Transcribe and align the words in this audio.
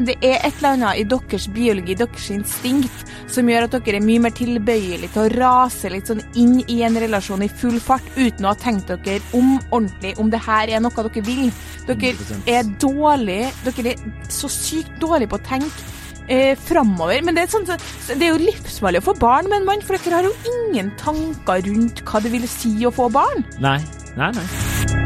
men 0.00 0.06
det 0.08 0.16
er 0.24 0.38
et 0.38 0.54
eller 0.62 0.78
annet 0.78 1.00
i 1.02 1.04
deres 1.04 1.44
biologi, 1.52 1.92
deres 2.00 2.28
instinkt, 2.32 3.02
som 3.28 3.48
gjør 3.50 3.66
at 3.66 3.74
dere 3.76 3.98
er 3.98 4.04
mye 4.06 4.22
mer 4.24 4.32
tilbøyelige 4.32 5.10
til 5.12 5.26
å 5.26 5.32
rase 5.34 5.90
litt 5.92 6.08
sånn 6.08 6.22
inn 6.40 6.54
i 6.72 6.78
en 6.86 6.96
relasjon 7.02 7.44
i 7.44 7.50
full 7.52 7.76
fart, 7.84 8.06
uten 8.16 8.48
å 8.48 8.54
ha 8.54 8.56
tenkt 8.56 8.88
dere 8.88 9.20
om 9.36 9.58
ordentlig 9.68 10.14
om 10.16 10.32
det 10.32 10.40
her 10.46 10.72
er 10.72 10.80
noe 10.80 11.04
dere 11.04 11.24
vil. 11.26 11.52
Dere 11.84 12.14
100%. 12.16 12.48
er 12.48 12.72
dårlige, 12.80 13.50
dere 13.68 13.92
er 13.92 14.32
så 14.32 14.48
sykt 14.48 14.96
dårlige 15.04 15.34
på 15.34 15.40
å 15.42 15.44
tenke 15.50 15.84
eh, 16.32 16.56
framover. 16.64 17.20
Men 17.26 17.36
det 17.36 17.44
er, 17.44 17.52
sånn, 17.52 17.68
så, 17.68 17.76
så 18.06 18.16
det 18.16 18.30
er 18.30 18.32
jo 18.32 18.46
livsfarlig 18.46 19.04
å 19.04 19.08
få 19.10 19.18
barn 19.20 19.52
med 19.52 19.60
en 19.60 19.68
mann, 19.68 19.84
for 19.84 20.00
dere 20.00 20.22
har 20.22 20.30
jo 20.30 20.56
ingen 20.56 20.88
tanker 21.02 21.60
rundt 21.68 22.00
hva 22.08 22.24
det 22.24 22.32
vil 22.32 22.48
si 22.48 22.72
å 22.88 22.94
få 22.94 23.12
barn. 23.12 23.44
Nei. 23.60 23.76
Nei, 24.16 24.32
nei. 24.32 24.99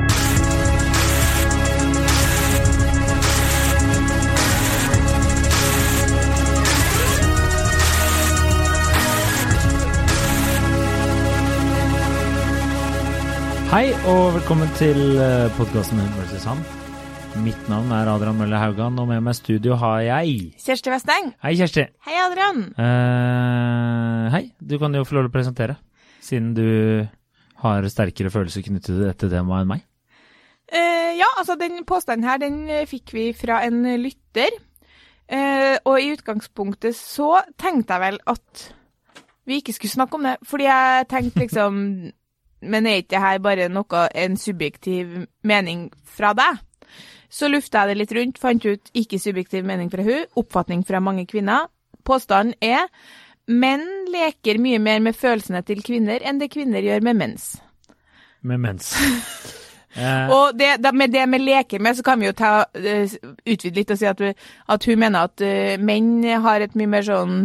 Hei 13.75 13.89
og 14.07 14.37
velkommen 14.37 14.69
til 14.79 15.17
podkasten 15.57 15.99
Hun 15.99 16.13
vs. 16.21 16.45
Mitt 17.43 17.65
navn 17.67 17.89
er 17.91 18.07
Adrian 18.07 18.37
Mølle 18.39 18.61
Haugan, 18.63 19.01
og 19.03 19.09
med 19.11 19.19
meg 19.27 19.35
i 19.35 19.41
studio 19.41 19.75
har 19.81 19.97
jeg 20.05 20.53
Kjersti 20.63 20.93
Westeng. 20.93 21.33
Hei, 21.43 21.57
Kjersti. 21.59 21.89
Hei, 22.07 22.15
Adrian. 22.23 22.61
Uh, 22.79 24.31
hei, 24.31 24.45
du 24.63 24.77
kan 24.79 24.95
jo 24.95 25.03
få 25.03 25.19
lov 25.19 25.27
til 25.27 25.33
å 25.33 25.35
presentere, 25.41 25.77
siden 26.23 26.55
du 26.55 26.69
har 27.65 27.91
sterkere 27.91 28.31
følelser 28.31 28.63
knyttet 28.63 28.93
til 28.93 29.03
dette 29.09 29.35
temaet 29.35 29.67
enn 29.67 29.75
meg. 29.75 29.85
Uh, 30.71 31.11
ja, 31.19 31.35
altså 31.35 31.59
den 31.59 31.83
påstanden 31.83 32.31
her, 32.31 32.39
den 32.47 32.69
eh, 32.71 32.87
fikk 32.87 33.11
vi 33.19 33.29
fra 33.35 33.65
en 33.67 33.83
lytter. 33.99 34.55
Uh, 35.27 35.83
og 35.83 35.99
i 35.99 36.13
utgangspunktet 36.15 36.95
så 36.95 37.41
tenkte 37.59 37.99
jeg 37.99 38.07
vel 38.07 38.23
at 38.39 38.69
vi 39.51 39.59
ikke 39.59 39.75
skulle 39.75 39.99
snakke 39.99 40.23
om 40.23 40.31
det, 40.31 40.39
fordi 40.47 40.71
jeg 40.71 41.09
tenkte 41.11 41.49
liksom 41.49 41.89
Men 42.71 42.87
er 42.87 43.03
ikke 43.03 43.15
det 43.17 43.23
her 43.25 43.39
bare 43.45 43.69
noe, 43.73 44.05
en 44.15 44.37
subjektiv 44.41 45.27
mening 45.43 45.89
fra 46.05 46.33
deg? 46.39 46.61
Så 47.35 47.49
lufta 47.51 47.83
jeg 47.85 47.91
det 47.95 47.99
litt 47.99 48.13
rundt, 48.15 48.39
fant 48.39 48.65
ut 48.65 48.91
ikke 48.95 49.19
subjektiv 49.19 49.65
mening 49.67 49.91
fra 49.91 50.05
hun, 50.07 50.25
oppfatning 50.39 50.85
fra 50.87 51.01
mange 51.03 51.27
kvinner. 51.27 51.67
Påstanden 52.07 52.55
er 52.63 52.87
menn 53.51 53.83
leker 54.13 54.57
mye 54.63 54.79
mer 54.81 55.01
med 55.05 55.17
følelsene 55.19 55.61
til 55.67 55.83
kvinner 55.85 56.23
enn 56.25 56.39
det 56.41 56.51
kvinner 56.55 56.85
gjør 56.85 57.03
med 57.05 57.19
mens. 57.21 57.51
Med 58.43 58.61
mens. 58.65 58.95
Eh, 59.95 60.27
Og 60.35 60.57
det, 60.59 60.73
da, 60.83 60.91
med 60.91 61.13
det 61.15 61.23
med 61.31 61.39
leker 61.47 61.79
med, 61.79 61.95
så 61.95 62.03
kan 62.03 62.19
vi 62.19 62.27
jo 62.27 62.33
ta, 62.35 62.65
uh, 62.67 63.13
utvide 63.47 63.77
litt 63.79 63.93
og 63.95 63.99
si 64.01 64.09
at, 64.11 64.19
vi- 64.19 64.33
at 64.75 64.87
hun 64.91 64.99
mener 64.99 65.29
at 65.29 65.45
uh, 65.47 65.77
menn 65.79 66.25
har 66.43 66.65
et 66.65 66.75
mye 66.75 66.91
mer 66.91 67.05
sånn 67.07 67.37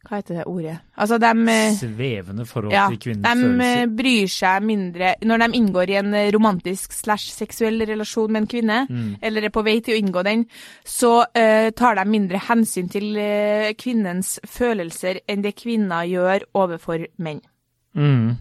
Hva 0.00 0.16
heter 0.16 0.38
det 0.38 0.44
ordet? 0.48 0.78
Altså, 0.96 1.18
de 1.20 1.30
eh, 1.52 1.74
svevende 1.76 2.46
forhold 2.48 2.72
ja, 2.72 2.86
til 2.88 2.96
de 2.96 3.02
kvinnens 3.04 3.42
eh, 3.66 3.82
De 3.84 3.96
bryr 3.98 4.30
seg 4.32 4.64
mindre 4.64 5.10
Når 5.28 5.42
de 5.42 5.48
inngår 5.58 5.92
i 5.92 5.98
en 6.00 6.14
eh, 6.16 6.30
romantisk 6.32 6.96
slash 6.96 7.34
seksuell 7.34 7.84
relasjon 7.84 8.32
med 8.32 8.42
en 8.42 8.50
kvinne, 8.50 8.78
Mm. 8.90 9.16
eller 9.22 9.44
er 9.44 9.52
på 9.52 9.62
vei 9.62 9.76
til 9.84 9.94
å 9.94 10.00
inngå 10.00 10.22
den, 10.24 10.46
så 10.84 11.10
uh, 11.22 11.68
tar 11.76 11.98
de 11.98 12.04
mindre 12.08 12.40
hensyn 12.48 12.88
til 12.90 13.12
uh, 13.18 13.70
kvinnens 13.78 14.38
følelser 14.48 15.20
enn 15.28 15.44
det 15.44 15.52
kvinner 15.58 16.08
gjør 16.08 16.46
overfor 16.56 17.04
menn. 17.18 17.42
Mm. 17.94 18.38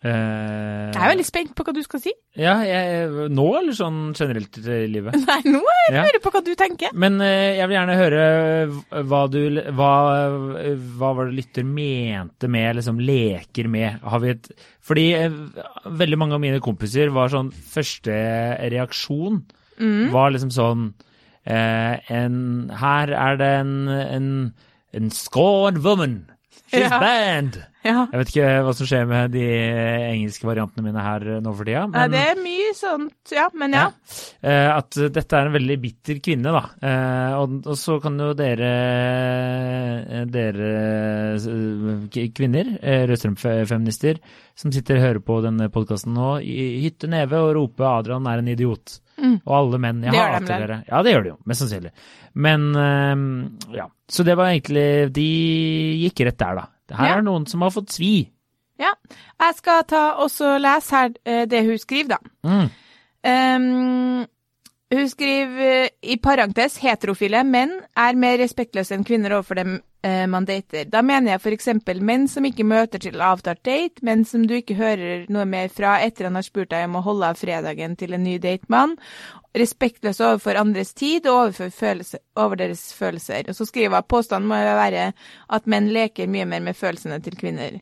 Eh, 0.00 0.79
Jeg 1.00 1.06
er 1.08 1.12
veldig 1.14 1.24
spent 1.26 1.54
på 1.56 1.64
hva 1.66 1.72
du 1.74 1.80
skal 1.86 2.00
si. 2.04 2.12
Ja, 2.40 2.52
jeg, 2.62 3.08
nå 3.34 3.44
eller 3.58 3.74
sånn 3.74 4.12
generelt 4.14 4.58
i 4.62 4.76
livet? 4.92 5.16
Nei, 5.26 5.40
nå 5.48 5.58
jeg 5.64 5.96
Ja. 5.96 6.04
lurer 6.06 6.20
på 6.22 6.30
hva 6.30 6.42
du 6.46 6.52
tenker. 6.60 6.92
Men 6.94 7.16
eh, 7.24 7.56
jeg 7.58 7.66
vil 7.70 7.76
gjerne 7.78 7.96
høre 7.98 9.04
hva 9.10 9.22
du 9.32 9.40
hva, 9.74 9.90
hva 11.00 11.10
var 11.16 11.26
det 11.30 11.38
lytter 11.40 11.66
mente 11.66 12.48
med 12.52 12.76
liksom 12.78 13.00
leker 13.02 13.66
med? 13.72 13.98
Har 14.06 14.20
vi 14.22 14.34
et 14.36 14.50
Fordi 14.86 15.06
eh, 15.18 15.34
veldig 15.86 16.18
mange 16.20 16.36
av 16.38 16.44
mine 16.44 16.60
kompiser 16.62 17.10
var 17.14 17.32
sånn 17.32 17.50
Første 17.50 18.14
reaksjon 18.70 19.42
Mm. 19.80 20.10
var 20.12 20.28
liksom 20.34 20.50
sånn 20.52 20.80
eh, 21.48 21.96
en, 22.12 22.34
Her 22.76 23.08
er 23.16 23.38
det 23.40 23.46
en, 23.62 23.70
en, 23.88 24.26
en 24.92 25.10
scored 25.10 25.78
woman. 25.80 26.26
She's 26.70 26.84
Ja. 26.84 26.98
banned. 27.00 27.56
Ja. 27.80 28.04
Jeg 28.12 28.20
vet 28.20 28.30
ikke 28.32 28.48
hva 28.66 28.72
som 28.76 28.88
skjer 28.88 29.06
med 29.08 29.32
de 29.32 29.44
engelske 30.10 30.44
variantene 30.44 30.84
mine 30.84 31.04
her 31.04 31.24
eh, 31.24 31.38
nå 31.40 31.52
for 31.56 31.68
tida. 31.68 31.86
Men, 31.88 32.12
det 32.12 32.22
er 32.28 32.40
mye 32.42 32.74
sånt, 32.76 33.32
ja, 33.32 33.46
men 33.56 33.76
ja. 33.76 33.86
ja. 34.44 34.56
at 34.74 34.98
dette 35.14 35.38
er 35.38 35.48
en 35.48 35.56
veldig 35.56 35.76
bitter 35.80 36.20
kvinne, 36.20 36.52
da. 36.52 36.62
Eh, 36.84 37.36
og, 37.40 37.54
og 37.64 37.78
så 37.80 37.96
kan 38.04 38.20
jo 38.20 38.34
dere, 38.36 38.70
eh, 40.04 40.24
dere 40.28 40.72
eh, 41.38 42.26
kvinner, 42.36 42.74
eh, 42.80 43.06
rødstrømfeminister, 43.08 44.20
som 44.60 44.74
sitter 44.76 45.00
og 45.00 45.06
hører 45.06 45.22
på 45.24 45.38
denne 45.46 45.70
podkasten 45.72 46.12
nå, 46.16 46.34
hytte 46.44 47.08
neve 47.08 47.40
og 47.40 47.54
rope 47.56 47.86
'Adrian 47.86 48.28
er 48.28 48.42
en 48.42 48.52
idiot'. 48.52 49.00
Mm. 49.20 49.36
Og 49.44 49.54
alle 49.56 49.80
menn. 49.80 50.04
Jeg 50.04 50.16
hater 50.16 50.46
de 50.46 50.58
dere. 50.64 50.82
Ja, 50.88 51.00
det 51.04 51.12
gjør 51.12 51.24
de 51.24 51.32
jo, 51.32 51.38
mest 51.48 51.64
sannsynlig. 51.64 51.92
Men 52.40 52.68
eh, 52.76 53.24
ja. 53.80 53.88
Så 54.10 54.24
det 54.26 54.34
var 54.38 54.50
egentlig 54.50 55.12
De 55.14 55.26
gikk 56.02 56.24
rett 56.26 56.38
der, 56.40 56.56
da. 56.58 56.64
Her 56.96 57.06
Ja. 57.06 57.16
er 57.16 57.20
noen 57.22 57.46
som 57.46 57.62
har 57.62 57.70
fått 57.70 57.90
svi. 57.92 58.28
ja. 58.78 58.90
Jeg 59.40 59.54
skal 59.56 59.84
ta 59.88 60.10
også 60.18 60.58
lese 60.58 60.96
her 60.96 61.10
eh, 61.26 61.44
det 61.46 61.64
hun 61.66 61.78
skriver, 61.78 62.08
da. 62.08 62.16
Mm. 62.44 62.70
Ehm, 63.24 64.26
hun 64.94 65.10
skriver 65.10 65.84
eh, 65.84 65.88
i 66.02 66.16
parentes 66.18 66.78
heterofile 66.82 67.44
menn 67.46 67.76
er 67.98 68.18
mer 68.18 68.40
respektløse 68.40 68.96
enn 68.96 69.06
kvinner 69.06 69.36
overfor 69.36 69.60
dem 69.60 69.76
eh, 70.02 70.24
man 70.26 70.48
dater. 70.48 70.88
Da 70.90 71.02
mener 71.06 71.36
jeg 71.36 71.42
f.eks. 71.44 71.68
menn 72.02 72.26
som 72.28 72.46
ikke 72.48 72.66
møter 72.66 73.02
til 73.02 73.22
avtalt 73.22 73.62
date, 73.66 74.02
men 74.06 74.24
som 74.26 74.48
du 74.50 74.56
ikke 74.58 74.78
hører 74.80 75.28
noe 75.30 75.46
mer 75.46 75.70
fra 75.70 76.00
etter 76.02 76.26
han 76.26 76.38
har 76.38 76.46
spurt 76.46 76.72
deg 76.74 76.88
om 76.88 76.98
å 76.98 77.04
holde 77.06 77.30
av 77.30 77.38
fredagen 77.38 77.94
til 78.00 78.16
en 78.18 78.26
ny 78.26 78.38
datemann. 78.42 78.96
Respektløse 79.54 80.26
overfor 80.26 80.58
andres 80.58 80.90
tid 80.98 81.26
og 81.30 81.54
følelse, 81.54 82.18
over 82.38 82.58
deres 82.58 82.88
følelser. 82.94 83.46
Og 83.50 83.58
så 83.58 83.66
skriver 83.70 84.02
hun 84.02 84.10
påstanden 84.10 84.50
må 84.50 84.58
jo 84.58 84.76
være 84.78 85.10
at 85.54 85.70
menn 85.70 85.90
leker 85.94 86.30
mye 86.30 86.50
mer 86.50 86.66
med 86.66 86.78
følelsene 86.78 87.22
til 87.22 87.38
kvinner. 87.38 87.78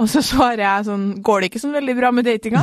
Og 0.00 0.08
så 0.10 0.22
svarer 0.24 0.62
jeg 0.64 0.86
sånn, 0.88 1.04
går 1.24 1.42
det 1.42 1.50
ikke 1.50 1.62
sånn 1.62 1.76
veldig 1.76 1.96
bra 1.98 2.12
med 2.14 2.26
datinga? 2.26 2.62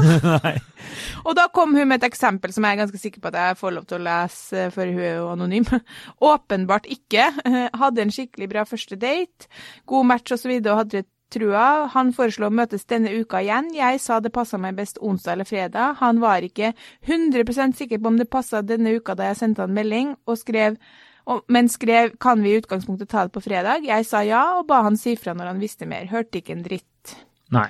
Og 1.28 1.36
da 1.38 1.46
kom 1.54 1.76
hun 1.78 1.90
med 1.90 2.00
et 2.00 2.10
eksempel 2.10 2.54
som 2.56 2.66
jeg 2.66 2.76
er 2.76 2.82
ganske 2.82 3.02
sikker 3.02 3.22
på 3.22 3.30
at 3.32 3.38
jeg 3.38 3.60
får 3.60 3.76
lov 3.76 3.86
til 3.90 4.00
å 4.00 4.06
lese, 4.08 4.66
for 4.74 4.90
hun 4.90 5.04
er 5.04 5.16
jo 5.20 5.30
anonym. 5.34 5.68
Åpenbart 6.32 6.90
ikke. 6.90 7.30
Hadde 7.84 8.06
en 8.06 8.14
skikkelig 8.14 8.50
bra 8.52 8.66
første 8.70 8.98
date, 9.00 9.50
god 9.90 10.12
match 10.14 10.36
osv. 10.36 10.56
Og, 10.58 10.70
og 10.74 10.84
hadde 10.84 11.06
trua. 11.30 11.66
Han 11.94 12.14
foreslo 12.16 12.50
å 12.50 12.54
møtes 12.54 12.88
denne 12.90 13.12
uka 13.22 13.44
igjen. 13.44 13.70
Jeg 13.78 14.02
sa 14.02 14.20
det 14.24 14.34
passa 14.34 14.58
meg 14.62 14.78
best 14.80 14.98
onsdag 15.02 15.38
eller 15.38 15.50
fredag. 15.50 16.00
Han 16.02 16.22
var 16.24 16.46
ikke 16.46 16.74
100% 17.06 17.78
sikker 17.78 18.02
på 18.02 18.12
om 18.12 18.18
det 18.20 18.30
passa 18.32 18.64
denne 18.66 18.96
uka 18.98 19.16
da 19.18 19.30
jeg 19.30 19.42
sendte 19.44 19.66
han 19.66 19.76
melding, 19.76 20.16
og 20.26 20.42
skrev 20.42 20.80
men 21.48 21.70
skrev 21.70 22.16
kan 22.22 22.42
vi 22.44 22.54
i 22.54 22.62
utgangspunktet 22.62 23.12
ta 23.12 23.28
det 23.28 23.36
på 23.36 23.44
fredag. 23.46 23.86
Jeg 23.88 24.08
sa 24.08 24.24
ja, 24.26 24.44
og 24.60 24.68
ba 24.70 24.82
han 24.88 24.98
si 24.98 25.16
fra 25.20 25.36
når 25.38 25.54
han 25.54 25.62
visste 25.62 25.88
mer. 25.90 26.10
Hørte 26.10 26.42
ikke 26.42 26.56
en 26.58 26.66
dritt. 26.66 27.16
Nei. 27.54 27.70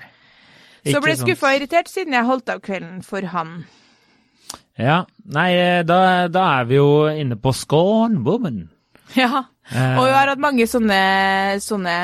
Så 0.88 1.02
ble 1.03 1.14
jeg 1.14 1.22
skuffa 1.22 1.52
og 1.52 1.59
irritert 1.59 1.92
siden 1.92 2.16
jeg 2.16 2.28
holdt 2.28 2.50
av 2.53 2.64
kvelden 2.64 3.03
for 3.06 3.25
han. 3.34 3.62
Ja, 4.80 5.03
nei, 5.28 5.50
eh, 5.59 5.81
da, 5.84 6.30
da 6.31 6.46
er 6.62 6.70
vi 6.70 6.78
jo 6.80 6.92
inne 7.12 7.36
på 7.36 7.52
scorn 7.53 8.22
woman. 8.24 8.70
Ja, 9.18 9.50
Eh, 9.70 9.97
og 10.00 10.08
vi 10.08 10.14
har 10.16 10.31
hatt 10.31 10.41
mange 10.41 10.66
sånne, 10.70 11.02
sånne 11.62 11.96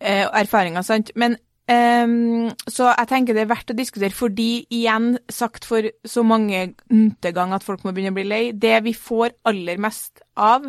eh, 0.00 0.24
erfaringer, 0.26 0.82
sant. 0.86 1.12
Men 1.18 1.36
ehm, 1.70 2.50
Så 2.68 2.88
jeg 2.90 3.08
tenker 3.10 3.36
det 3.36 3.44
er 3.44 3.52
verdt 3.52 3.72
å 3.74 3.78
diskutere, 3.78 4.14
fordi 4.14 4.66
igjen 4.74 5.16
sagt 5.30 5.68
for 5.68 5.88
så 6.04 6.24
mange 6.26 6.74
n-te 6.90 7.32
gang 7.36 7.54
at 7.56 7.66
folk 7.66 7.84
må 7.84 7.92
begynne 7.92 8.14
å 8.14 8.18
bli 8.18 8.28
lei, 8.28 8.42
det 8.52 8.78
vi 8.86 8.94
får 8.96 9.36
aller 9.48 9.80
mest 9.80 10.24
av, 10.36 10.66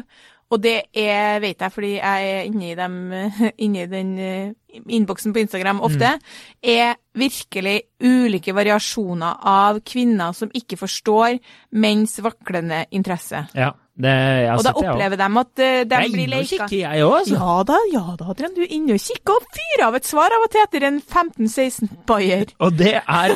og 0.50 0.62
det 0.64 0.78
er, 0.98 1.40
vet 1.44 1.60
jeg 1.62 1.74
fordi 1.74 1.92
jeg 2.00 2.30
er 2.34 2.48
inne 2.50 2.72
i, 2.72 2.78
dem, 2.78 2.96
inne 3.66 3.84
i 3.84 3.90
den 3.92 4.16
eh, 4.18 4.80
innboksen 4.98 5.34
på 5.36 5.44
Instagram 5.44 5.81
ofte, 5.86 6.16
er 6.62 6.96
virkelig 7.19 7.75
ulike 8.01 8.54
variasjoner 8.56 9.46
av 9.50 9.81
kvinner 9.86 10.34
som 10.38 10.50
ikke 10.56 10.78
forstår 10.80 11.38
menns 11.78 12.18
vaklende 12.25 12.84
interesse. 12.96 13.44
Ja, 13.57 13.72
det, 14.00 14.10
jeg 14.16 14.50
har 14.50 14.57
Og 14.57 14.63
da 14.63 14.72
jeg 14.72 14.90
opplever 14.90 15.19
de 15.19 15.30
at 15.44 15.62
eh, 15.66 15.80
de 15.84 15.96
Jeg 15.98 16.10
er 16.10 16.13
blir 16.13 16.25
inne 16.25 16.38
og 16.40 16.46
leka. 16.46 16.68
kikker, 16.69 16.78
jeg 16.80 17.06
òg, 17.06 17.16
altså. 17.19 17.40
Ja 17.40 17.56
da, 17.69 17.80
ja 17.94 18.04
da, 18.18 18.30
Adrian, 18.34 18.54
du 18.56 18.62
er 18.66 18.75
inne 18.78 18.95
og 18.95 19.06
kikker 19.06 19.36
og 19.38 19.50
fyrer 19.57 19.88
av 19.90 19.98
et 20.00 20.07
svar 20.10 20.38
av 20.38 20.45
og 20.45 20.54
til 20.54 20.66
etter 20.66 20.90
en 20.90 21.02
15-16 21.02 21.98
bayer. 22.10 22.54
Og 22.66 22.78
det 22.80 22.95
er 23.02 23.36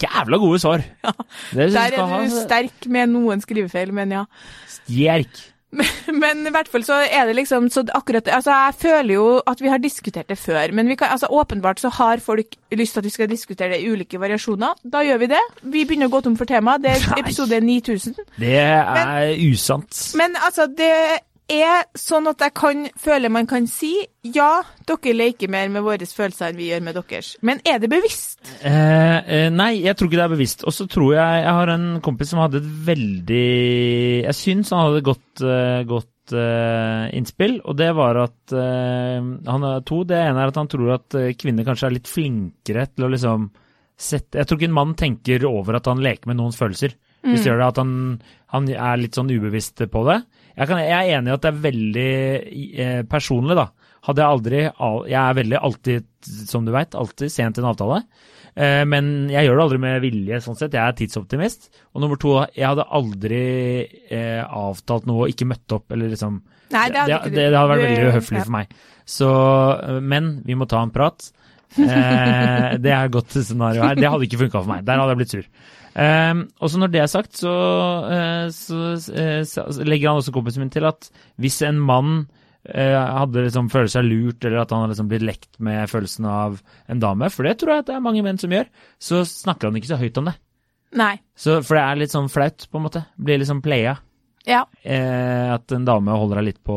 jævla 0.00 0.38
gode 0.40 0.60
svar. 0.64 0.84
Det 1.54 1.72
Der 1.74 1.80
er 1.82 1.96
du 1.98 2.04
er 2.04 2.12
ha 2.14 2.22
du 2.24 2.38
sterk 2.44 2.86
med 2.88 3.10
noen 3.12 3.42
skrivefeil, 3.44 3.92
men 3.92 4.14
ja. 4.22 4.24
Stjerk. 4.78 5.50
Men 6.22 6.46
i 6.46 6.52
hvert 6.54 6.68
fall 6.70 6.84
så 6.86 7.00
er 7.04 7.28
det 7.28 7.36
liksom 7.38 7.68
så 7.72 7.84
akkurat 7.96 8.28
Altså, 8.28 8.52
jeg 8.52 8.76
føler 8.78 9.14
jo 9.14 9.26
at 9.50 9.60
vi 9.62 9.70
har 9.72 9.82
diskutert 9.82 10.30
det 10.30 10.38
før, 10.38 10.72
men 10.76 10.88
vi 10.90 10.96
kan, 11.00 11.12
altså, 11.14 11.28
åpenbart 11.30 11.82
så 11.82 11.90
har 11.98 12.22
folk 12.24 12.56
lyst 12.72 12.96
til 12.96 13.02
at 13.02 13.08
vi 13.08 13.14
skal 13.14 13.30
diskutere 13.30 13.74
det 13.74 13.82
i 13.82 13.90
ulike 13.90 14.20
variasjoner. 14.20 14.78
Da 14.92 15.02
gjør 15.06 15.22
vi 15.24 15.30
det. 15.34 15.42
Vi 15.62 15.84
begynner 15.84 16.10
å 16.10 16.14
gå 16.14 16.22
tom 16.24 16.38
for 16.40 16.48
tema. 16.50 16.76
Det 16.82 16.94
er 16.94 17.06
episode 17.22 17.60
9000. 17.60 18.18
Det 18.40 18.56
er 18.58 19.34
usant. 19.50 20.02
Men 20.20 20.36
altså, 20.44 20.68
det 20.70 20.92
er 21.50 21.84
sånn 21.98 22.28
at 22.30 22.40
jeg 22.40 22.54
kan 22.56 22.86
føler 23.00 23.32
man 23.32 23.48
kan 23.48 23.66
si 23.68 23.92
ja, 24.24 24.62
dere 24.88 25.12
leker 25.12 25.50
mer 25.52 25.68
med 25.72 25.84
våre 25.84 26.06
følelser 26.08 26.50
enn 26.50 26.58
vi 26.58 26.70
gjør 26.70 26.84
med 26.86 26.96
deres. 26.96 27.34
Men 27.44 27.60
er 27.68 27.82
det 27.82 27.90
bevisst? 27.92 28.40
Eh, 28.64 29.18
eh, 29.20 29.48
nei, 29.52 29.84
jeg 29.84 29.96
tror 29.98 30.08
ikke 30.08 30.20
det 30.22 30.24
er 30.24 30.34
bevisst. 30.34 30.64
Og 30.64 30.72
så 30.72 30.88
tror 30.88 31.14
jeg 31.16 31.44
Jeg 31.44 31.54
har 31.58 31.72
en 31.74 31.86
kompis 32.04 32.32
som 32.32 32.40
hadde 32.40 32.62
et 32.62 32.70
veldig 32.86 33.44
Jeg 34.24 34.36
syns 34.38 34.72
han 34.72 34.86
hadde 34.86 35.02
et 35.02 35.08
godt, 35.10 35.44
eh, 35.44 35.82
godt 35.88 36.32
uh, 36.32 37.10
innspill, 37.12 37.58
og 37.64 37.76
det 37.76 37.90
var 37.96 38.22
at 38.22 38.54
uh, 38.56 39.20
Han 39.20 39.68
har 39.68 39.84
to. 39.84 40.02
Det 40.08 40.16
ene 40.16 40.40
er 40.40 40.52
at 40.52 40.60
han 40.60 40.70
tror 40.70 40.96
at 40.96 41.18
kvinner 41.40 41.66
kanskje 41.66 41.90
er 41.90 41.98
litt 41.98 42.08
flinkere 42.08 42.88
til 42.94 43.04
å 43.04 43.12
liksom 43.12 43.50
sette 43.94 44.40
Jeg 44.40 44.48
tror 44.48 44.58
ikke 44.58 44.70
en 44.72 44.78
mann 44.80 44.96
tenker 44.98 45.44
over 45.46 45.76
at 45.76 45.92
han 45.92 46.00
leker 46.02 46.30
med 46.30 46.40
noens 46.40 46.56
følelser. 46.58 46.96
Hvis 47.24 47.44
det 47.44 47.48
gjør 47.48 47.60
det 47.62 47.68
at 47.70 47.78
han, 47.80 47.92
han 48.52 48.66
er 48.68 48.98
litt 49.00 49.16
sånn 49.16 49.30
ubevisst 49.32 49.80
på 49.88 50.02
det. 50.08 50.18
Jeg, 50.54 50.68
kan, 50.70 50.78
jeg 50.82 50.94
er 50.94 51.18
enig 51.18 51.32
i 51.32 51.34
at 51.34 51.42
det 51.44 51.50
er 51.50 51.64
veldig 51.64 52.12
eh, 52.84 53.00
personlig, 53.10 53.56
da. 53.58 53.68
Hadde 54.04 54.20
jeg 54.20 54.36
aldri 54.36 54.58
Jeg 55.08 55.16
er 55.20 55.36
veldig 55.38 55.58
alltid, 55.64 56.08
som 56.50 56.66
du 56.66 56.72
veit, 56.74 56.94
alltid 56.94 57.32
sent 57.32 57.58
i 57.58 57.62
en 57.62 57.70
avtale. 57.70 58.02
Eh, 58.54 58.82
men 58.86 59.30
jeg 59.32 59.48
gjør 59.48 59.58
det 59.58 59.64
aldri 59.64 59.78
med 59.82 60.02
vilje, 60.04 60.40
sånn 60.44 60.58
sett. 60.58 60.76
Jeg 60.76 60.84
er 60.84 60.98
tidsoptimist. 60.98 61.70
Og 61.94 62.04
nummer 62.04 62.20
to, 62.20 62.36
jeg 62.54 62.68
hadde 62.68 62.86
aldri 62.98 63.44
eh, 63.84 64.42
avtalt 64.44 65.08
noe 65.10 65.26
og 65.26 65.32
ikke 65.34 65.48
møtt 65.50 65.78
opp, 65.78 65.88
eller 65.94 66.12
liksom 66.14 66.42
Nei, 66.74 66.88
det 66.90 67.02
hadde 67.02 67.16
det, 67.28 67.34
det, 67.34 67.48
det 67.52 67.58
hadde 67.58 67.70
vært 67.70 67.84
veldig 67.84 68.12
uhøflig 68.12 68.38
ja. 68.40 68.44
for 68.46 68.54
meg. 68.54 68.76
Så, 69.14 69.30
men 70.02 70.30
vi 70.46 70.56
må 70.58 70.66
ta 70.70 70.80
en 70.82 70.94
prat. 70.94 71.26
Eh, 71.74 72.76
det 72.84 72.92
er 72.92 73.08
et 73.08 73.14
godt 73.14 73.34
scenario 73.36 73.84
her. 73.84 73.98
Det 73.98 74.10
hadde 74.10 74.28
ikke 74.28 74.44
funka 74.46 74.62
for 74.62 74.70
meg. 74.70 74.86
Der 74.86 75.02
hadde 75.02 75.14
jeg 75.14 75.22
blitt 75.22 75.34
sur. 75.34 75.48
Um, 75.94 76.48
og 76.58 76.70
så 76.72 76.80
når 76.82 76.90
det 76.90 77.02
er 77.04 77.10
sagt, 77.10 77.36
så, 77.38 77.52
eh, 78.10 78.46
så, 78.50 78.78
eh, 79.14 79.42
så 79.46 79.66
legger 79.86 80.10
han 80.10 80.18
også 80.18 80.34
kompisen 80.34 80.64
min 80.64 80.72
til 80.74 80.88
at 80.88 81.06
hvis 81.38 81.60
en 81.68 81.78
mann 81.78 82.24
eh, 82.66 82.96
hadde 82.98 83.44
liksom 83.44 83.68
følt 83.70 83.92
seg 83.92 84.08
lurt, 84.08 84.42
eller 84.42 84.64
at 84.64 84.74
han 84.74 84.82
hadde 84.82 84.96
liksom 84.96 85.12
blitt 85.12 85.26
lekt 85.28 85.60
med 85.62 85.86
følelsen 85.92 86.26
av 86.26 86.58
en 86.90 87.02
dame, 87.02 87.30
for 87.30 87.46
det 87.46 87.60
tror 87.60 87.76
jeg 87.76 87.84
at 87.84 87.92
det 87.92 87.98
er 87.98 88.06
mange 88.08 88.24
menn 88.26 88.40
som 88.42 88.54
gjør, 88.54 88.66
så 88.98 89.22
snakker 89.28 89.70
han 89.70 89.78
ikke 89.78 89.92
så 89.92 90.00
høyt 90.00 90.18
om 90.18 90.32
det. 90.32 90.34
Nei. 90.98 91.14
Så, 91.38 91.60
for 91.66 91.78
det 91.78 91.84
er 91.84 92.02
litt 92.02 92.14
sånn 92.14 92.30
flaut, 92.30 92.66
på 92.70 92.78
en 92.78 92.86
måte. 92.86 93.04
Blir 93.18 93.40
liksom 93.42 93.62
playa. 93.64 93.96
Ja. 94.46 94.64
Eh, 94.82 95.46
at 95.54 95.72
en 95.74 95.86
dame 95.86 96.14
holder 96.14 96.40
deg 96.40 96.50
litt 96.52 96.62
på, 96.66 96.76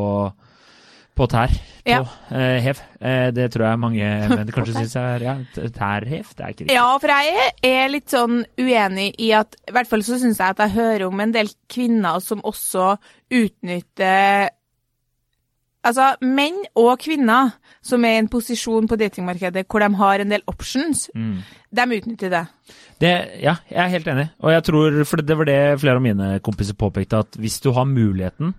på 1.17 1.27
tær. 1.31 1.51
På 1.87 1.91
Ja. 1.91 1.99
eh, 2.31 2.57
hev. 2.61 2.79
Eh, 3.01 3.29
det 3.31 3.49
tror 3.53 3.65
jeg 3.69 3.79
mange 3.79 4.07
mener 4.33 4.51
kanskje 4.55 4.75
syns 4.77 4.95
er 4.99 5.23
ja, 5.25 5.35
tærhev. 5.55 6.29
Det 6.35 6.43
er 6.43 6.51
ikke 6.53 6.65
riktig. 6.65 6.75
Ja, 6.75 6.87
for 7.01 7.07
jeg 7.13 7.53
er 7.63 7.87
litt 7.93 8.11
sånn 8.13 8.41
uenig 8.59 9.09
i 9.23 9.31
at 9.37 9.55
I 9.67 9.71
hvert 9.75 9.87
fall 9.89 10.03
så 10.05 10.19
syns 10.21 10.37
jeg 10.41 10.53
at 10.55 10.61
jeg 10.65 10.75
hører 10.77 11.07
om 11.07 11.19
en 11.23 11.31
del 11.35 11.49
kvinner 11.71 12.19
som 12.23 12.43
også 12.45 12.93
utnytter 13.31 14.49
Altså, 15.87 16.07
menn 16.25 16.57
og 16.75 16.97
kvinner 16.99 17.53
som 17.85 18.03
er 18.03 18.17
i 18.17 18.19
en 18.19 18.27
posisjon 18.27 18.89
på 18.91 18.97
datingmarkedet 18.99 19.61
hvor 19.71 19.79
de 19.79 19.87
har 19.95 20.19
en 20.19 20.33
del 20.33 20.41
options, 20.51 21.05
Mm. 21.15 21.37
de 21.71 21.85
utnytter 21.99 22.29
det. 22.33 22.41
Det, 22.99 23.11
ja, 23.39 23.53
jeg 23.71 23.79
er 23.85 23.93
helt 23.93 24.07
enig. 24.11 24.25
Og 24.41 24.51
jeg 24.51 24.63
tror, 24.67 24.97
for 25.05 25.21
det 25.21 25.37
var 25.37 25.45
det 25.47 25.79
flere 25.79 25.95
av 25.95 26.01
mine 26.03 26.39
kompiser 26.43 26.75
påpekte, 26.75 27.19
at 27.23 27.37
hvis 27.39 27.61
du 27.63 27.71
har 27.71 27.85
muligheten 27.87 28.53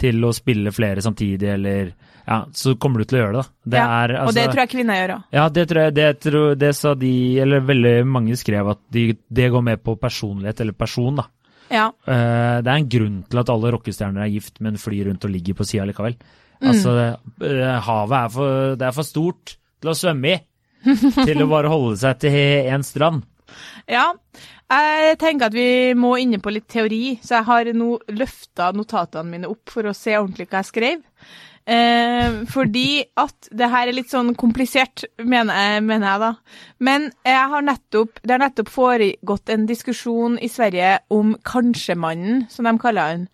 til 0.00 0.24
å 0.24 0.32
spille 0.34 0.72
flere 0.74 1.02
samtidig, 1.04 1.48
eller 1.54 1.92
ja, 2.26 2.44
så 2.54 2.76
kommer 2.80 3.02
du 3.02 3.08
til 3.08 3.18
å 3.18 3.22
gjøre 3.24 3.36
det. 3.36 3.42
da. 3.42 3.70
Det 3.74 3.80
ja. 3.80 3.88
er, 4.02 4.14
og 4.20 4.32
det 4.34 4.44
altså- 4.44 4.52
tror 4.52 4.62
jeg 4.62 4.72
kvinner 4.74 5.00
gjør 5.00 5.14
òg. 5.16 5.22
Ja, 5.36 5.48
det 5.48 5.66
tror 5.70 5.82
jeg, 5.82 5.94
det, 5.94 6.08
tror, 6.24 6.54
det 6.60 6.72
sa 6.78 6.94
de, 6.94 7.12
eller 7.44 7.68
veldig 7.68 7.94
mange 8.06 8.38
skrev 8.38 8.72
at 8.74 8.82
de, 8.92 9.04
det 9.28 9.50
går 9.52 9.64
med 9.66 9.82
på 9.84 9.96
personlighet, 10.00 10.60
eller 10.64 10.78
person, 10.78 11.22
da. 11.22 11.26
Ja. 11.70 11.86
Uh, 12.02 12.58
det 12.64 12.70
er 12.70 12.76
en 12.76 12.90
grunn 12.90 13.18
til 13.30 13.40
at 13.44 13.50
alle 13.52 13.70
rockestjerner 13.76 14.24
er 14.24 14.32
gift, 14.34 14.58
men 14.64 14.78
flyr 14.80 15.10
rundt 15.10 15.26
og 15.26 15.34
ligger 15.34 15.58
på 15.58 15.66
sida 15.68 15.86
likevel. 15.86 16.16
Mm. 16.60 16.68
Altså, 16.68 16.94
eh, 17.46 17.76
havet 17.86 18.16
er 18.18 18.32
for, 18.34 18.76
det 18.76 18.86
er 18.88 18.92
for 18.92 19.08
stort 19.08 19.54
til 19.80 19.92
å 19.92 19.96
svømme 19.96 20.34
i. 20.34 20.40
til 21.28 21.42
å 21.44 21.48
bare 21.48 21.70
holde 21.72 21.96
seg 22.00 22.20
til 22.24 22.36
én 22.72 22.84
strand. 22.84 23.24
Ja. 23.90 24.06
Jeg 24.70 25.18
tenker 25.18 25.48
at 25.50 25.56
vi 25.56 25.92
må 25.98 26.14
inne 26.22 26.38
på 26.42 26.52
litt 26.54 26.68
teori, 26.70 27.18
så 27.24 27.40
jeg 27.40 27.48
har 27.48 27.70
nå 27.74 27.92
løfta 28.14 28.70
notatene 28.76 29.32
mine 29.32 29.50
opp 29.50 29.72
for 29.72 29.88
å 29.90 29.96
se 29.96 30.14
ordentlig 30.18 30.46
hva 30.50 30.62
jeg 30.62 30.70
skrev. 30.70 31.06
Eh, 31.70 32.40
fordi 32.50 33.02
at 33.20 33.50
det 33.54 33.68
her 33.70 33.90
er 33.90 33.94
litt 33.94 34.10
sånn 34.10 34.32
komplisert, 34.38 35.04
mener 35.18 35.54
jeg, 35.54 35.84
mener 35.86 36.08
jeg 36.08 36.22
da. 36.22 36.30
Men 36.82 37.06
jeg 37.26 37.46
har 37.52 37.66
nettopp, 37.66 38.22
det 38.24 38.34
har 38.34 38.42
nettopp 38.42 38.72
foregått 38.72 39.52
en 39.52 39.68
diskusjon 39.68 40.38
i 40.40 40.50
Sverige 40.50 40.96
om 41.14 41.36
Kanskjemannen, 41.46 42.46
som 42.50 42.66
de 42.66 42.74
kaller 42.80 43.14
han. 43.14 43.26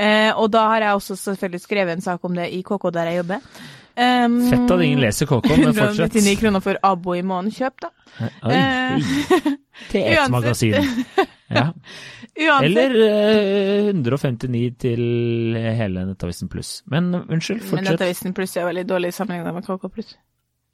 Eh, 0.00 0.30
og 0.32 0.50
da 0.54 0.66
har 0.70 0.86
jeg 0.86 0.98
også 0.98 1.18
selvfølgelig 1.20 1.64
skrevet 1.66 1.96
en 1.96 2.04
sak 2.04 2.24
om 2.24 2.36
det 2.38 2.48
i 2.54 2.62
KK 2.66 2.90
der 2.94 3.10
jeg 3.10 3.22
jobber. 3.22 3.44
Um, 3.92 4.38
Fett 4.48 4.70
at 4.72 4.82
ingen 4.86 5.02
leser 5.02 5.28
KK, 5.28 5.48
men 5.50 5.74
fortsett. 5.76 6.16
199 6.16 6.38
kroner 6.40 6.62
for 6.64 6.78
abo 6.88 7.16
i 7.18 7.22
måneden. 7.22 7.52
Kjøp, 7.52 7.82
da. 7.84 7.90
Oi, 8.48 8.56
oi. 8.56 9.52
til 9.90 10.06
ett 10.14 10.32
magasin. 10.32 10.76
Ja. 11.52 11.68
Eller 12.64 12.94
uh, 12.96 13.90
159 13.92 14.60
til 14.80 15.02
hele 15.60 16.06
Nettavisen 16.08 16.48
pluss. 16.52 16.78
Men 16.88 17.10
unnskyld, 17.14 17.60
Men 17.60 17.68
fortsett. 17.68 17.90
Nettavisen 17.90 18.36
Pluss 18.36 18.56
er 18.56 18.64
veldig 18.70 18.86
dårlig 18.88 19.12
sammenlignet 19.12 19.58
med 19.58 19.66
KK 19.66 19.90
Pluss. 19.92 20.14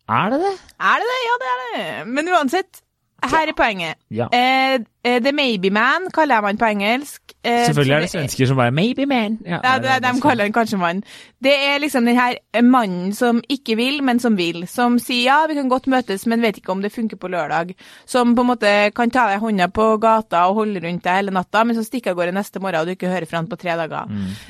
Er 0.08 0.30
det 0.32 0.38
det? 0.44 0.52
Er 0.78 1.02
det 1.02 1.08
det? 1.10 1.18
Ja, 1.26 1.34
det 1.42 1.48
er 1.54 1.58
det. 1.64 1.88
Men 2.14 2.30
uansett, 2.32 2.82
her 3.22 3.48
er 3.48 3.54
poenget. 3.56 3.94
Ja. 4.10 4.26
Eh, 4.32 4.78
eh, 5.04 5.20
The 5.22 5.32
Maybe 5.32 5.70
Man 5.70 6.06
kaller 6.14 6.34
jeg 6.34 6.42
man 6.42 6.58
på 6.58 6.64
engelsk. 6.64 7.22
Eh, 7.44 7.64
Selvfølgelig 7.66 7.94
er 7.94 8.00
det 8.00 8.10
svensker 8.10 8.46
som 8.46 8.56
bare 8.56 8.70
'maybe 8.70 9.06
man'. 9.06 9.38
Ja, 9.46 9.78
det, 9.78 10.02
de 10.02 10.20
kaller 10.20 10.44
han 10.44 10.52
kanskje 10.52 10.78
mann. 10.78 11.02
Det 11.42 11.52
er 11.52 11.78
liksom 11.78 12.04
den 12.04 12.16
her 12.16 12.34
mannen 12.62 13.12
som 13.14 13.42
ikke 13.48 13.76
vil, 13.76 14.02
men 14.02 14.20
som 14.20 14.36
vil. 14.36 14.68
Som 14.68 14.98
sier 14.98 15.24
ja, 15.24 15.46
vi 15.48 15.54
kan 15.54 15.68
godt 15.68 15.86
møtes, 15.86 16.26
men 16.26 16.42
vet 16.42 16.56
ikke 16.56 16.72
om 16.72 16.82
det 16.82 16.92
funker 16.92 17.16
på 17.16 17.28
lørdag. 17.28 17.74
Som 18.06 18.36
på 18.36 18.40
en 18.40 18.46
måte 18.46 18.94
kan 18.94 19.10
ta 19.10 19.26
deg 19.28 19.36
i 19.36 19.44
hånda 19.44 19.66
på 19.68 20.00
gata 20.00 20.46
og 20.48 20.54
holde 20.54 20.80
rundt 20.86 21.04
deg 21.04 21.14
hele 21.14 21.30
natta, 21.30 21.64
men 21.64 21.76
så 21.76 21.84
stikker 21.84 22.10
av 22.10 22.16
gårde 22.16 22.32
neste 22.32 22.60
morgen 22.60 22.80
og 22.80 22.86
du 22.86 22.90
ikke 22.90 23.08
hører 23.08 23.26
fra 23.26 23.38
han 23.38 23.48
på 23.48 23.56
tre 23.56 23.70
dager. 23.76 24.06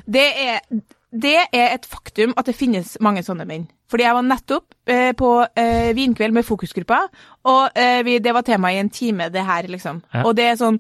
Det, 0.07 0.27
er, 0.37 0.61
det 1.11 1.39
er 1.57 1.73
et 1.75 1.87
faktum 1.89 2.35
at 2.37 2.47
det 2.51 2.55
finnes 2.57 2.97
mange 3.01 3.23
sånne 3.25 3.47
menn. 3.49 3.67
Fordi 3.89 4.05
jeg 4.05 4.13
var 4.19 4.25
nettopp 4.27 4.75
eh, 4.93 5.13
på 5.17 5.29
eh, 5.57 5.95
vinkveld 5.97 6.35
med 6.37 6.45
fokusgruppa, 6.45 6.99
og 7.49 7.79
eh, 7.81 8.03
vi, 8.05 8.19
det 8.21 8.35
var 8.37 8.45
tema 8.45 8.69
i 8.75 8.81
en 8.83 8.91
time, 8.93 9.31
det 9.33 9.45
her, 9.49 9.65
liksom. 9.73 10.03
Ja. 10.13 10.27
Og 10.29 10.35
det 10.37 10.45
er 10.51 10.59
sånn 10.61 10.77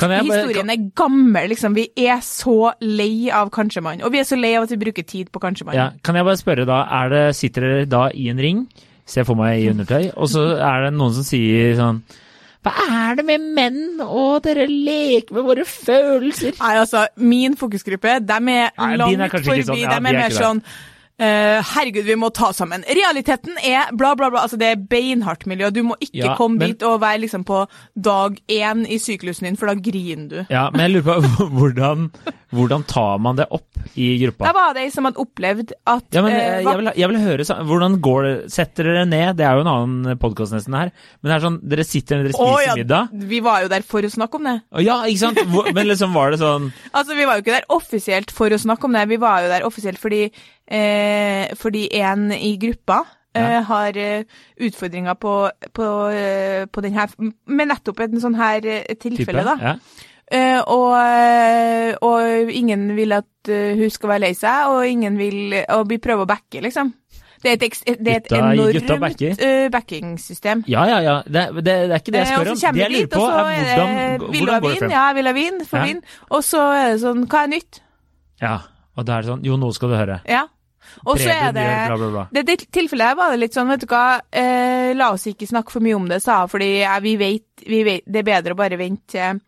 Kan 0.00 0.10
jeg 0.10 0.26
bare- 0.26 0.40
Historien 0.40 0.70
er 0.74 0.88
gammel, 0.98 1.48
liksom. 1.52 1.76
Vi 1.78 1.84
er 2.02 2.18
så 2.26 2.72
lei 2.82 3.30
av 3.30 3.52
Kanskje-mann. 3.54 4.02
Og 4.02 4.10
vi 4.10 4.18
er 4.18 4.26
så 4.26 4.34
lei 4.40 4.56
av 4.58 4.64
at 4.66 4.72
vi 4.74 4.80
bruker 4.82 5.06
tid 5.06 5.30
på 5.30 5.38
Kanskje-mann. 5.44 5.76
Ja, 5.78 5.90
kan 6.02 6.18
jeg 6.18 6.26
bare 6.26 6.40
spørre 6.40 6.66
da, 6.66 6.80
er 7.04 7.08
det, 7.14 7.22
sitter 7.38 7.68
dere 7.68 7.86
da 7.86 8.08
i 8.10 8.26
en 8.32 8.42
ring, 8.42 8.64
ser 9.06 9.22
for 9.28 9.38
meg 9.38 9.62
i 9.62 9.70
undertøy, 9.70 10.10
og 10.16 10.26
så 10.34 10.48
er 10.58 10.88
det 10.88 10.96
noen 10.98 11.14
som 11.14 11.22
sier 11.26 11.76
sånn 11.78 12.02
Hva 12.60 12.72
er 12.92 13.14
det 13.16 13.24
med 13.24 13.44
menn, 13.56 14.00
og 14.04 14.42
dere 14.44 14.66
leker 14.68 15.32
med 15.38 15.46
våre 15.48 15.64
følelser? 15.64 16.58
Nei, 16.60 16.74
altså, 16.76 17.06
min 17.16 17.56
fokusgruppe, 17.56 18.18
de 18.20 18.36
er 18.52 18.96
langt 19.00 19.32
forbi. 19.32 19.62
sånn. 19.64 19.78
Ja, 19.80 19.96
de 19.96 19.96
de 19.96 19.96
er 19.96 19.96
er 19.96 20.18
mer 20.20 20.34
sånn 20.36 20.62
eh, 21.20 21.60
herregud, 21.74 22.04
vi 22.08 22.16
må 22.18 22.30
ta 22.34 22.50
sammen. 22.56 22.84
Realiteten 22.88 23.58
er 23.62 23.92
bla, 23.92 24.14
bla, 24.16 24.30
bla. 24.32 24.44
Altså, 24.46 24.58
det 24.60 24.70
er 24.72 24.80
beinhardt 24.90 25.46
miljø. 25.50 25.70
Du 25.70 25.82
må 25.86 25.96
ikke 26.00 26.24
Ja, 26.24 26.34
komme 26.38 26.58
men- 26.58 26.72
dit 26.74 26.82
og 26.88 27.00
være 27.02 27.20
liksom 27.26 27.44
på 27.44 27.66
dag 28.00 28.38
én 28.48 28.86
i 28.88 28.96
syklusen 28.98 29.46
din, 29.50 29.56
for 29.60 29.66
da 29.70 29.74
griner 29.74 30.28
du. 30.28 30.46
Ja, 30.50 30.70
men 30.72 30.80
jeg 30.90 30.96
lurer 31.02 31.20
på 31.20 31.48
hvordan, 31.58 32.10
hvordan 32.52 32.84
tar 32.90 33.18
man 33.22 33.36
det 33.36 33.46
opp 33.50 33.66
i 33.96 34.16
Da 34.18 34.26
gruppa? 34.26 34.52
var 34.56 34.74
det 34.74 34.82
ei 34.86 34.90
som 34.90 35.04
hadde 35.08 35.20
opplevd 35.22 35.72
at 35.86 36.04
Ja, 36.12 36.22
men 36.22 36.32
eh, 36.32 36.40
eh, 36.40 36.62
jeg 36.64 36.76
vil, 36.80 36.90
jeg 36.96 37.08
vil 37.12 37.20
høre, 37.24 37.46
hvordan 37.70 37.98
går 38.00 38.22
det, 38.26 38.34
setter 38.52 38.84
dere 38.90 39.04
ned, 39.08 39.36
det 39.38 39.46
er 39.46 39.54
jo 39.56 39.64
en 39.64 39.70
annen 39.74 40.18
podkast 40.20 40.52
nesten 40.56 40.74
her, 40.76 40.90
men 41.22 41.30
det 41.30 41.36
er 41.36 41.44
sånn, 41.46 41.60
dere 41.74 41.84
sitter 41.86 42.16
ned, 42.20 42.30
dere 42.30 42.40
Å, 42.40 42.48
spiser 42.50 42.66
ja, 42.70 42.76
middag, 42.80 43.14
Vi 43.30 43.40
var 43.44 43.62
jo 43.64 43.68
der 43.72 43.82
for 43.86 44.02
å 44.06 44.10
snakke 44.12 44.40
om 44.40 44.48
det. 44.50 44.56
Ja, 44.84 44.98
ikke 45.08 45.22
sant, 45.24 45.40
men 45.74 45.86
liksom 45.88 46.12
var 46.16 46.30
det 46.34 46.40
sånn, 46.42 46.70
Altså, 46.96 47.16
Vi 47.16 47.24
var 47.28 47.38
jo 47.38 47.44
ikke 47.44 47.56
der 47.60 47.68
offisielt 47.70 48.30
for 48.34 48.50
å 48.52 48.58
snakke 48.60 48.84
om 48.88 48.92
det, 48.98 49.06
vi 49.10 49.16
var 49.20 49.42
jo 49.44 49.48
der 49.52 49.66
offisielt 49.68 49.98
fordi, 50.02 50.26
eh, 50.70 51.54
fordi 51.58 51.88
en 52.00 52.30
i 52.32 52.56
gruppa 52.62 53.00
eh, 53.34 53.42
Ja. 53.56 53.60
har 53.62 53.96
eh, 53.96 54.22
utfordringer 54.60 55.14
på, 55.14 55.34
på, 55.74 55.88
eh, 56.14 56.66
på 56.66 56.80
den 56.82 56.94
her, 56.94 57.08
med 57.46 57.68
nettopp 57.68 58.00
et 58.00 58.10
sånn 58.22 58.34
her 58.38 58.60
tilfelle, 59.00 59.42
type? 59.44 59.44
da. 59.44 59.56
Ja. 59.60 59.74
Eh, 60.30 60.60
og, 60.70 60.94
og 62.06 62.50
ingen 62.54 62.94
vil 62.96 63.12
at 63.16 63.26
hun 63.50 63.90
skal 63.90 64.08
være 64.12 64.20
lei 64.28 64.32
seg, 64.38 64.68
og 64.70 64.86
ingen 64.86 65.16
vil 65.18 65.56
Og 65.74 65.88
vi 65.90 65.98
prøver 65.98 66.22
å 66.22 66.28
backe, 66.30 66.60
liksom. 66.62 66.92
Det 67.42 67.48
er 67.48 67.52
et, 67.56 67.62
ekst- 67.64 67.86
det 68.04 68.12
er 68.12 68.16
et 68.20 68.26
Gutta- 68.28 68.52
enormt 68.52 69.40
eh, 69.40 69.68
backingsystem. 69.72 70.64
Ja, 70.68 70.82
ja, 70.86 70.98
ja. 71.00 71.14
Det, 71.24 71.46
det, 71.56 71.64
det 71.64 71.74
er 71.90 72.02
ikke 72.02 72.12
det 72.12 72.20
jeg 72.20 72.26
spør 72.34 72.50
om. 72.52 72.58
Det 72.60 72.82
jeg 72.82 72.90
lurer 72.92 73.06
på, 73.14 73.22
er 73.24 73.38
er 73.40 74.18
hvordan, 74.18 74.32
vil 74.34 74.44
hvordan 74.44 74.60
går 74.60 74.70
det 74.74 74.78
frem? 74.82 74.90
Ja, 74.92 75.04
vil 75.16 75.26
ha 75.26 75.32
vin? 75.32 75.60
Få 75.70 75.76
Ja. 75.80 75.84
vin. 75.88 76.02
Og 76.30 76.44
så 76.44 76.60
er 76.76 76.90
det 76.92 77.00
sånn, 77.00 77.22
hva 77.26 77.42
er 77.46 77.48
nytt? 77.54 77.80
Ja. 78.42 78.58
Og 78.96 79.06
da 79.08 79.16
er 79.16 79.22
det 79.22 79.30
sånn 79.30 79.44
Jo, 79.48 79.56
nå 79.56 79.72
skal 79.72 79.88
du 79.88 79.96
høre. 79.96 80.20
Ja. 80.28 80.42
Og 81.04 81.20
så 81.20 81.30
er 81.30 81.52
det 81.56 81.66
bla, 81.90 81.96
bla, 81.96 82.10
bla. 82.14 82.24
Det, 82.32 82.44
det 82.48 82.56
tilfellet 82.72 83.12
her 83.12 83.18
var 83.18 83.34
det 83.34 83.42
litt 83.42 83.56
sånn, 83.56 83.68
vet 83.70 83.84
du 83.84 83.90
hva, 83.90 84.04
eh, 84.32 84.90
la 84.96 85.10
oss 85.14 85.28
ikke 85.30 85.48
snakke 85.50 85.74
for 85.74 85.84
mye 85.84 85.98
om 85.98 86.08
det, 86.10 86.22
sa 86.24 86.42
hun, 86.44 86.52
fordi 86.52 86.70
jeg, 86.80 87.04
vi, 87.06 87.16
vet, 87.20 87.66
vi 87.66 87.82
vet 87.86 88.08
det 88.08 88.22
er 88.22 88.30
bedre 88.30 88.56
å 88.56 88.60
bare 88.60 88.80
vente 88.80 89.16
til 89.16 89.42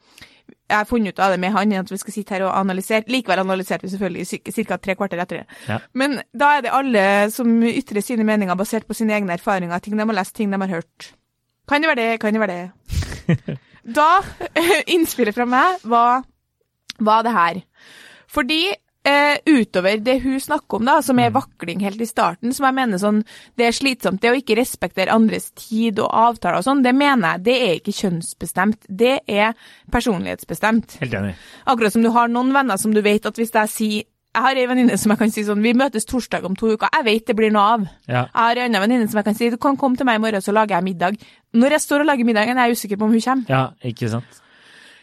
jeg 0.73 0.79
har 0.79 0.89
funnet 0.89 1.13
ut 1.13 1.21
av 1.23 1.35
det 1.35 1.41
med 1.43 1.53
han, 1.53 1.73
at 1.77 1.91
vi 1.93 1.99
skal 2.01 2.15
sitte 2.15 2.35
her 2.35 2.45
og 2.47 2.55
analysere. 2.57 3.05
Likevel 3.13 3.43
analyserte 3.43 3.85
vi 3.85 3.93
selvfølgelig 3.93 4.69
ca. 4.69 4.79
tre 4.81 4.95
kvarter 4.97 5.21
etter 5.21 5.43
det. 5.43 5.59
Ja. 5.69 5.79
Men 5.93 6.21
da 6.33 6.55
er 6.57 6.65
det 6.65 6.73
alle 6.73 7.05
som 7.35 7.51
ytrer 7.69 8.05
sine 8.05 8.25
meninger 8.25 8.57
basert 8.59 8.89
på 8.89 8.97
sine 8.97 9.15
egne 9.17 9.37
erfaringer, 9.37 9.83
ting 9.85 9.99
de 9.99 10.07
har 10.07 10.17
lest, 10.17 10.35
ting 10.37 10.53
de 10.53 10.61
har 10.63 10.73
hørt. 10.79 11.13
Kan 11.69 11.85
det 11.85 11.93
være 11.93 12.01
det, 12.01 12.21
kan 12.23 12.33
det 12.33 12.41
være 12.43 12.57
det. 12.57 13.59
da, 13.99 14.09
innspillet 14.95 15.37
fra 15.37 15.47
meg 15.49 15.85
var, 15.85 16.25
var 17.01 17.27
det 17.27 17.37
her. 17.37 17.61
Fordi 18.33 18.63
eh, 19.09 19.39
utover 19.47 19.99
det 20.03 20.19
hun 20.23 20.41
snakker 20.41 20.79
om, 20.79 20.87
da, 20.87 20.99
som 21.03 21.19
er 21.23 21.33
vakling 21.35 21.83
helt 21.85 22.01
i 22.03 22.09
starten, 22.09 22.55
som 22.55 22.67
jeg 22.69 22.77
mener 22.77 23.01
sånn, 23.03 23.23
det 23.59 23.67
er 23.69 23.77
slitsomt, 23.77 24.23
det 24.23 24.31
å 24.33 24.39
ikke 24.39 24.57
respektere 24.59 25.15
andres 25.15 25.51
tid 25.59 26.01
og 26.03 26.11
avtaler 26.11 26.61
og 26.61 26.67
sånn, 26.67 26.85
det 26.85 26.95
mener 26.97 27.37
jeg, 27.37 27.45
det 27.49 27.57
er 27.67 27.75
ikke 27.81 27.97
kjønnsbestemt. 27.99 28.87
Det 28.89 29.19
er 29.27 29.53
personlighetsbestemt. 29.93 30.99
Helt 31.03 31.19
enig. 31.19 31.37
Akkurat 31.67 31.95
som 31.95 32.05
du 32.05 32.11
har 32.15 32.31
noen 32.33 32.53
venner 32.55 32.81
som 32.81 32.95
du 32.95 33.03
vet 33.05 33.27
at 33.27 33.39
hvis 33.39 33.55
jeg 33.55 33.77
sier 33.77 34.09
Jeg 34.33 34.41
har 34.47 34.57
ei 34.57 34.65
venninne 34.65 34.97
som 34.97 35.13
jeg 35.13 35.19
kan 35.21 35.29
si 35.29 35.43
sånn 35.45 35.61
Vi 35.61 35.75
møtes 35.77 36.07
torsdag 36.09 36.47
om 36.49 36.55
to 36.57 36.71
uker. 36.73 36.89
Jeg 36.97 37.05
vet 37.05 37.27
det 37.29 37.35
blir 37.37 37.51
noe 37.53 37.65
av. 37.75 37.83
Ja. 38.09 38.23
Jeg 38.23 38.33
har 38.33 38.57
ei 38.57 38.65
anna 38.65 38.81
venninne 38.81 39.09
som 39.11 39.19
jeg 39.21 39.27
kan 39.27 39.37
si 39.37 39.51
du 39.53 39.59
kan 39.61 39.77
komme 39.77 40.01
til 40.01 40.09
meg 40.09 40.17
i 40.17 40.23
morgen, 40.25 40.41
så 40.41 40.55
lager 40.57 40.79
jeg 40.79 40.87
middag. 40.87 41.19
Når 41.53 41.77
jeg 41.77 41.85
står 41.85 42.01
og 42.01 42.09
lager 42.09 42.25
middagen, 42.25 42.57
er 42.57 42.71
jeg 42.71 42.79
usikker 42.79 42.97
på 42.97 43.05
om 43.05 43.13
hun 43.13 43.21
kommer. 43.21 43.53
ja, 43.53 43.67
ikke 43.85 44.09
sant? 44.09 44.42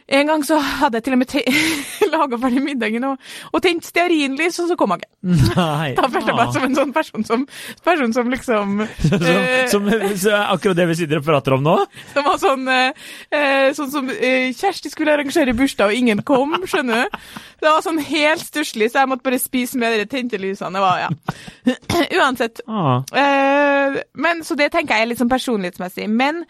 En 0.10 0.30
gang 0.30 0.44
så 0.46 0.58
hadde 0.58 1.00
jeg 1.00 1.06
til 1.06 1.16
og 1.16 1.22
med 1.22 1.36
laga 2.14 2.40
ferdig 2.42 2.64
middagen 2.66 3.06
og, 3.12 3.32
og 3.54 3.62
tent 3.64 3.86
stearinlys, 3.86 4.58
og 4.64 4.72
så 4.72 4.78
kom 4.80 4.96
han 4.96 5.04
ikke. 5.04 5.12
Nei. 5.60 5.92
Da 5.98 6.08
følte 6.08 6.32
jeg 6.32 6.40
meg 6.40 6.54
som 6.56 6.66
en 6.66 6.78
sånn 6.80 6.94
person 6.96 7.28
som, 7.28 7.46
person 7.86 8.16
som 8.16 8.32
liksom 8.34 8.80
som, 9.74 9.90
eh, 9.92 10.16
som, 10.18 10.40
akkurat 10.40 10.80
det 10.80 10.88
vi 10.90 10.98
sitter 11.02 11.22
og 11.22 11.28
prater 11.28 11.58
om 11.58 11.66
nå? 11.66 11.76
Som 12.14 12.26
var 12.30 12.40
sånn 12.42 12.66
eh, 12.72 13.12
eh, 13.36 13.68
Sånn 13.78 13.92
som 13.94 14.10
eh, 14.14 14.50
Kjersti 14.56 14.92
skulle 14.92 15.14
arrangere 15.14 15.54
bursdag, 15.58 15.92
og 15.92 16.02
ingen 16.02 16.24
kom, 16.26 16.58
skjønner 16.70 17.06
du? 17.06 17.20
Det 17.60 17.68
var 17.68 17.84
sånn 17.84 18.00
helt 18.02 18.44
stusslig, 18.44 18.90
så 18.90 19.04
jeg 19.04 19.12
måtte 19.12 19.28
bare 19.28 19.40
spise 19.42 19.80
med 19.80 19.98
de 20.00 20.08
tente 20.10 20.40
lysene. 20.40 20.80
Var, 20.80 21.06
ja. 21.06 21.76
Uansett. 22.22 22.64
Ah. 22.68 23.04
Eh, 23.12 24.00
men, 24.16 24.44
så 24.48 24.56
det 24.60 24.72
tenker 24.74 24.96
jeg 24.96 25.06
er 25.06 25.12
litt 25.12 25.22
sånn 25.22 25.32
personlighetsmessig. 25.32 26.08
Men 26.10 26.46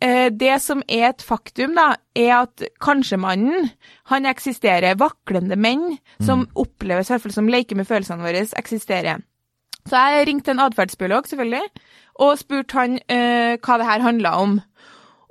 det 0.00 0.56
som 0.60 0.82
er 0.90 1.06
et 1.08 1.22
faktum, 1.24 1.76
da, 1.78 1.94
er 2.18 2.32
at 2.42 2.64
kanskje-mannen, 2.82 3.70
han 4.10 4.26
eksisterer. 4.28 4.98
Vaklende 5.00 5.56
menn 5.56 5.94
som 6.20 6.42
oppleves, 6.54 7.08
i 7.08 7.14
hvert 7.14 7.24
fall 7.24 7.36
som 7.36 7.48
leker 7.48 7.78
med 7.78 7.88
følelsene 7.88 8.26
våre, 8.26 8.42
eksisterer. 8.58 9.22
Så 9.84 10.00
jeg 10.00 10.28
ringte 10.28 10.54
en 10.54 10.62
atferdsbiolog, 10.64 11.26
selvfølgelig, 11.28 11.64
og 12.24 12.38
spurte 12.40 12.78
han 12.78 13.00
eh, 13.12 13.56
hva 13.60 13.80
det 13.80 13.88
her 13.88 14.04
handla 14.04 14.36
om. 14.40 14.60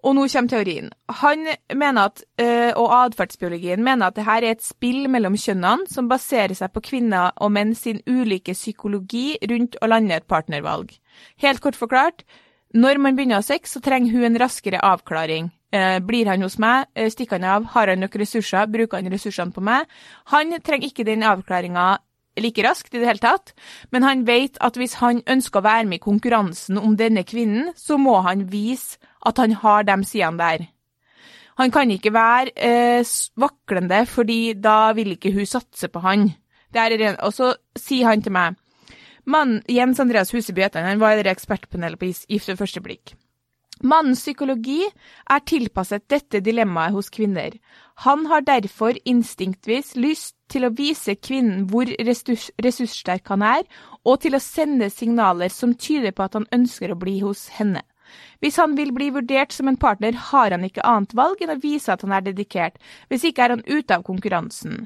Og 0.04 0.18
nå 0.18 0.26
kommer 0.28 0.52
teorien. 0.52 0.90
Han 1.22 1.48
mener 1.80 2.10
at, 2.10 2.24
eh, 2.38 2.76
og 2.76 2.92
atferdsbiologien 2.92 3.84
mener 3.84 4.12
at 4.12 4.18
det 4.18 4.26
her 4.28 4.44
er 4.44 4.58
et 4.58 4.66
spill 4.66 5.08
mellom 5.10 5.38
kjønnene 5.40 5.88
som 5.90 6.10
baserer 6.12 6.54
seg 6.60 6.74
på 6.76 6.84
kvinner 6.84 7.32
og 7.40 7.54
menn 7.56 7.72
sin 7.76 8.02
ulike 8.06 8.54
psykologi 8.54 9.38
rundt 9.50 9.80
å 9.80 9.88
lande 9.88 10.20
et 10.20 10.28
partnervalg. 10.28 10.92
Helt 11.40 11.64
kort 11.64 11.80
forklart, 11.80 12.26
når 12.74 12.98
man 13.02 13.18
begynner 13.18 13.38
å 13.38 13.44
ha 13.44 13.46
sex, 13.46 13.76
så 13.76 13.82
trenger 13.84 14.16
hun 14.16 14.32
en 14.32 14.40
raskere 14.42 14.82
avklaring. 14.82 15.52
Eh, 15.74 16.00
blir 16.06 16.30
han 16.30 16.42
hos 16.42 16.60
meg, 16.62 16.88
eh, 16.96 17.10
stikker 17.10 17.40
han 17.40 17.50
av, 17.50 17.66
har 17.74 17.88
han 17.88 18.00
nok 18.00 18.16
ressurser, 18.16 18.66
bruker 18.68 18.98
han 18.98 19.12
ressursene 19.12 19.54
på 19.54 19.62
meg? 19.62 19.86
Han 20.26 20.52
trenger 20.62 20.90
ikke 20.90 21.06
den 21.06 21.22
avklaringa 21.22 21.98
like 22.38 22.64
raskt 22.64 22.94
i 22.94 23.00
det 23.00 23.08
hele 23.08 23.20
tatt, 23.20 23.54
men 23.92 24.04
han 24.04 24.26
vet 24.26 24.58
at 24.60 24.74
hvis 24.74 24.96
han 24.96 25.22
ønsker 25.22 25.62
å 25.62 25.64
være 25.64 25.86
med 25.86 26.00
i 26.02 26.06
konkurransen 26.06 26.78
om 26.78 26.96
denne 26.98 27.24
kvinnen, 27.24 27.74
så 27.78 27.98
må 27.98 28.22
han 28.26 28.48
vise 28.50 28.98
at 29.26 29.38
han 29.38 29.52
har 29.52 29.84
de 29.84 30.04
sidene 30.04 30.38
der. 30.38 30.68
Han 31.58 31.70
kan 31.72 31.92
ikke 31.92 32.14
være 32.14 32.52
eh, 32.56 33.06
vaklende, 33.38 34.06
fordi 34.10 34.54
da 34.54 34.94
vil 34.94 35.14
ikke 35.14 35.34
hun 35.34 35.46
satse 35.46 35.88
på 35.88 36.02
han. 36.02 36.32
Og 36.74 37.34
så 37.34 37.54
sier 37.78 38.10
han 38.10 38.22
til 38.22 38.34
meg 38.34 38.58
Mann, 39.26 39.62
Jens 39.68 40.00
Andreas 40.00 40.34
Huseby 40.34 40.68
han, 40.74 41.00
var 41.00 41.18
i 41.18 41.28
ekspertpanelet 41.30 42.00
på 42.00 42.12
Gift 42.12 42.50
ved 42.50 42.60
første 42.60 42.82
blikk. 42.84 43.16
Mannens 43.84 44.22
psykologi 44.22 44.84
er 44.86 45.42
tilpasset 45.50 46.06
dette 46.12 46.40
dilemmaet 46.44 46.94
hos 46.94 47.10
kvinner. 47.12 47.56
Han 48.06 48.28
har 48.30 48.46
derfor 48.46 48.96
instinktvis 49.04 49.96
lyst 49.96 50.36
til 50.52 50.68
å 50.68 50.74
vise 50.78 51.16
kvinnen 51.16 51.66
hvor 51.72 51.90
ressurs 52.06 52.50
ressurssterk 52.64 53.28
han 53.34 53.44
er, 53.44 53.66
og 54.06 54.22
til 54.24 54.38
å 54.38 54.44
sende 54.44 54.92
signaler 54.94 55.52
som 55.52 55.74
tyder 55.74 56.14
på 56.16 56.28
at 56.28 56.38
han 56.38 56.48
ønsker 56.56 56.94
å 56.94 57.00
bli 57.00 57.18
hos 57.26 57.50
henne. 57.58 57.82
Hvis 58.44 58.60
han 58.62 58.78
vil 58.78 58.94
bli 58.94 59.10
vurdert 59.16 59.56
som 59.56 59.68
en 59.68 59.80
partner, 59.80 60.14
har 60.32 60.54
han 60.54 60.64
ikke 60.68 60.86
annet 60.86 61.16
valg 61.18 61.42
enn 61.42 61.56
å 61.56 61.62
vise 61.64 61.92
at 61.92 62.04
han 62.06 62.14
er 62.14 62.24
dedikert, 62.28 62.78
hvis 63.10 63.26
ikke 63.28 63.48
er 63.48 63.56
han 63.56 63.66
ute 63.66 63.98
av 63.98 64.06
konkurransen. 64.06 64.86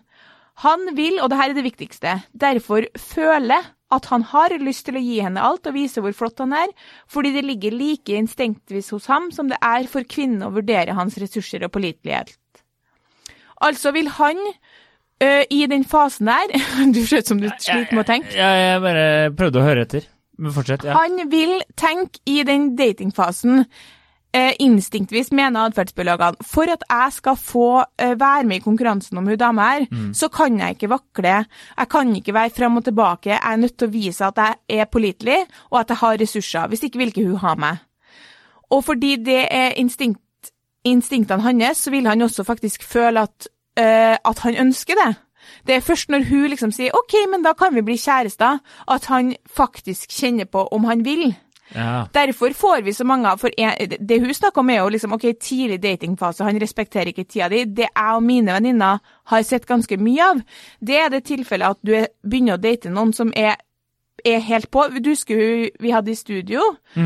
Han 0.63 0.96
vil, 0.98 1.20
og 1.22 1.29
det 1.29 1.38
her 1.38 1.51
er 1.51 1.58
det 1.58 1.67
viktigste, 1.67 2.13
derfor 2.34 2.88
føle 2.98 3.60
at 3.94 4.10
han 4.12 4.25
har 4.34 4.56
lyst 4.60 4.86
til 4.88 4.98
å 5.00 5.03
gi 5.03 5.20
henne 5.24 5.44
alt 5.44 5.67
og 5.70 5.75
vise 5.77 6.01
hvor 6.03 6.15
flott 6.15 6.41
han 6.44 6.56
er, 6.58 6.74
fordi 7.12 7.32
det 7.36 7.46
ligger 7.48 7.75
like 7.75 8.17
instinktvis 8.20 8.91
hos 8.96 9.08
ham 9.12 9.29
som 9.36 9.51
det 9.51 9.60
er 9.63 9.88
for 9.91 10.08
kvinnen 10.08 10.44
å 10.48 10.51
vurdere 10.56 10.98
hans 10.98 11.17
ressurser 11.22 11.63
og 11.67 11.72
pålitelighet. 11.75 12.34
Altså 13.63 13.94
vil 13.96 14.10
han 14.20 14.38
ø, 15.24 15.29
i 15.50 15.63
den 15.72 15.88
fasen 15.88 16.29
der 16.29 16.51
Du 16.94 17.00
ser 17.06 17.24
ut 17.24 17.32
som 17.32 17.39
du 17.41 17.48
sliter 17.56 17.96
med 17.96 18.03
å 18.03 18.10
tenke. 18.12 18.36
Ja, 18.38 18.51
jeg 18.60 18.84
bare 18.84 19.08
prøvde 19.38 19.63
å 19.63 19.65
høre 19.65 19.88
etter. 19.88 20.06
Men 20.38 20.53
fortsett. 20.53 20.84
Ja. 20.86 20.94
Han 21.00 21.32
vil 21.32 21.56
tenke 21.79 22.22
i 22.29 22.44
den 22.46 22.75
datingfasen 22.77 23.63
instinktvis, 24.60 25.32
mener 25.32 25.66
atferdsbiologene. 25.66 26.44
For 26.46 26.70
at 26.70 26.84
jeg 26.90 27.14
skal 27.16 27.38
få 27.40 27.70
eh, 28.02 28.20
være 28.20 28.44
med 28.44 28.60
i 28.60 28.66
konkurransen 28.66 29.18
om 29.18 29.28
hun 29.28 29.38
dama 29.38 29.70
her, 29.72 29.86
så 30.14 30.28
kan 30.28 30.60
jeg 30.60 30.76
ikke 30.76 30.90
vakle. 30.90 31.46
Jeg 31.78 31.90
kan 31.90 32.16
ikke 32.16 32.34
være 32.34 32.50
fram 32.50 32.78
og 32.78 32.84
tilbake. 32.84 33.30
Jeg 33.30 33.40
er 33.44 33.56
nødt 33.56 33.78
til 33.78 33.88
å 33.88 33.92
vise 33.92 34.26
at 34.26 34.38
jeg 34.38 34.80
er 34.80 34.86
pålitelig, 34.86 35.38
og 35.72 35.80
at 35.80 35.90
jeg 35.90 35.98
har 35.98 36.18
ressurser. 36.22 36.68
Hvis 36.68 36.84
ikke 36.84 36.98
vil 36.98 37.08
ikke 37.08 37.28
hun 37.28 37.38
ha 37.38 37.56
meg. 37.56 37.78
Og 38.70 38.84
fordi 38.84 39.16
det 39.16 39.48
er 39.52 39.78
instinkt, 39.80 40.52
instinktene 40.84 41.42
hans, 41.42 41.78
så 41.78 41.92
vil 41.92 42.08
han 42.08 42.22
også 42.22 42.44
faktisk 42.44 42.84
føle 42.84 43.24
at, 43.24 43.48
eh, 43.80 44.18
at 44.26 44.40
han 44.40 44.56
ønsker 44.56 44.94
det. 44.94 45.16
Det 45.68 45.76
er 45.76 45.80
først 45.80 46.10
når 46.10 46.26
hun 46.30 46.50
liksom 46.52 46.72
sier 46.76 46.96
OK, 46.96 47.16
men 47.32 47.44
da 47.44 47.54
kan 47.54 47.76
vi 47.76 47.82
bli 47.82 47.98
kjærester, 47.98 48.60
at 48.88 49.06
han 49.06 49.36
faktisk 49.48 50.12
kjenner 50.12 50.46
på 50.46 50.68
om 50.72 50.84
han 50.84 51.06
vil. 51.06 51.36
Ja. 51.76 52.08
Derfor 52.14 52.54
får 52.56 52.82
vi 52.86 52.94
så 52.96 53.04
mange 53.04 53.28
av 53.28 53.42
For 53.42 53.52
en, 53.60 53.96
det 54.00 54.20
hun 54.24 54.34
snakker 54.34 54.64
om, 54.64 54.70
er 54.70 54.82
jo 54.82 54.92
liksom 54.96 55.14
OK, 55.18 55.26
tidlig 55.42 55.82
datingfase, 55.84 56.46
han 56.48 56.60
respekterer 56.62 57.12
ikke 57.12 57.28
tida 57.28 57.50
di. 57.52 57.66
Det 57.66 57.90
jeg 57.90 58.16
og 58.16 58.24
mine 58.24 58.56
venninner 58.56 59.00
har 59.32 59.44
sett 59.44 59.68
ganske 59.68 59.98
mye 60.00 60.32
av, 60.32 60.44
det 60.80 61.00
er 61.02 61.10
det 61.14 61.26
tilfellet 61.28 61.76
at 61.76 61.82
du 61.84 61.96
er, 61.98 62.12
begynner 62.24 62.58
å 62.58 62.64
date 62.64 62.94
noen 62.94 63.14
som 63.16 63.34
er 63.36 63.58
er 64.26 64.40
helt 64.42 64.70
på. 64.72 64.86
Du 65.02 65.12
husker 65.12 65.38
hun 65.38 65.84
vi 65.84 65.92
hadde 65.94 66.12
i 66.12 66.18
studio? 66.18 66.64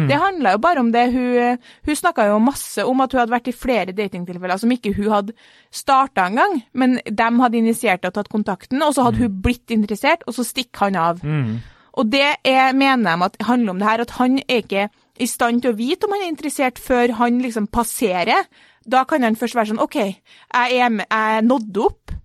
Det 0.08 0.20
handla 0.20 0.56
jo 0.56 0.62
bare 0.64 0.80
om 0.80 0.92
det. 0.94 1.06
Hun, 1.12 1.58
hun 1.86 1.96
snakka 1.96 2.28
jo 2.30 2.40
masse 2.40 2.86
om 2.88 3.04
at 3.04 3.12
hun 3.12 3.20
hadde 3.20 3.36
vært 3.36 3.52
i 3.52 3.56
flere 3.56 3.96
datingtilfeller 3.96 4.62
som 4.62 4.72
ikke 4.72 4.94
hun 4.96 5.12
hadde 5.12 5.36
starta 5.72 6.30
engang, 6.30 6.62
men 6.74 7.00
de 7.06 7.30
hadde 7.42 7.60
initiert 7.60 8.06
og 8.08 8.16
tatt 8.16 8.32
kontakten, 8.32 8.82
og 8.82 8.96
så 8.96 9.08
hadde 9.08 9.26
hun 9.26 9.42
blitt 9.44 9.72
interessert, 9.72 10.24
og 10.28 10.38
så 10.38 10.48
stikker 10.48 10.88
han 10.88 11.00
av. 11.00 11.24
Mm. 11.24 11.60
Og 12.00 12.12
det 12.12 12.24
er, 12.48 12.74
mener 12.78 13.18
de 13.18 13.28
at 13.28 13.40
handler 13.48 13.74
om 13.74 13.82
det 13.82 13.88
her, 13.90 14.04
at 14.06 14.16
han 14.20 14.40
er 14.48 14.64
ikke 14.64 14.88
i 15.22 15.28
stand 15.30 15.62
til 15.62 15.74
å 15.74 15.78
vite 15.78 16.08
om 16.08 16.16
han 16.16 16.26
er 16.26 16.32
interessert 16.32 16.80
før 16.82 17.18
han 17.20 17.42
liksom 17.44 17.68
passerer. 17.74 18.48
Da 18.88 19.04
kan 19.06 19.24
han 19.26 19.38
først 19.38 19.58
være 19.58 19.74
sånn 19.74 19.84
OK, 19.84 20.00
jeg 20.00 20.82
er, 20.82 20.98
jeg 21.04 21.46
nådde 21.46 21.86
opp. 21.86 22.18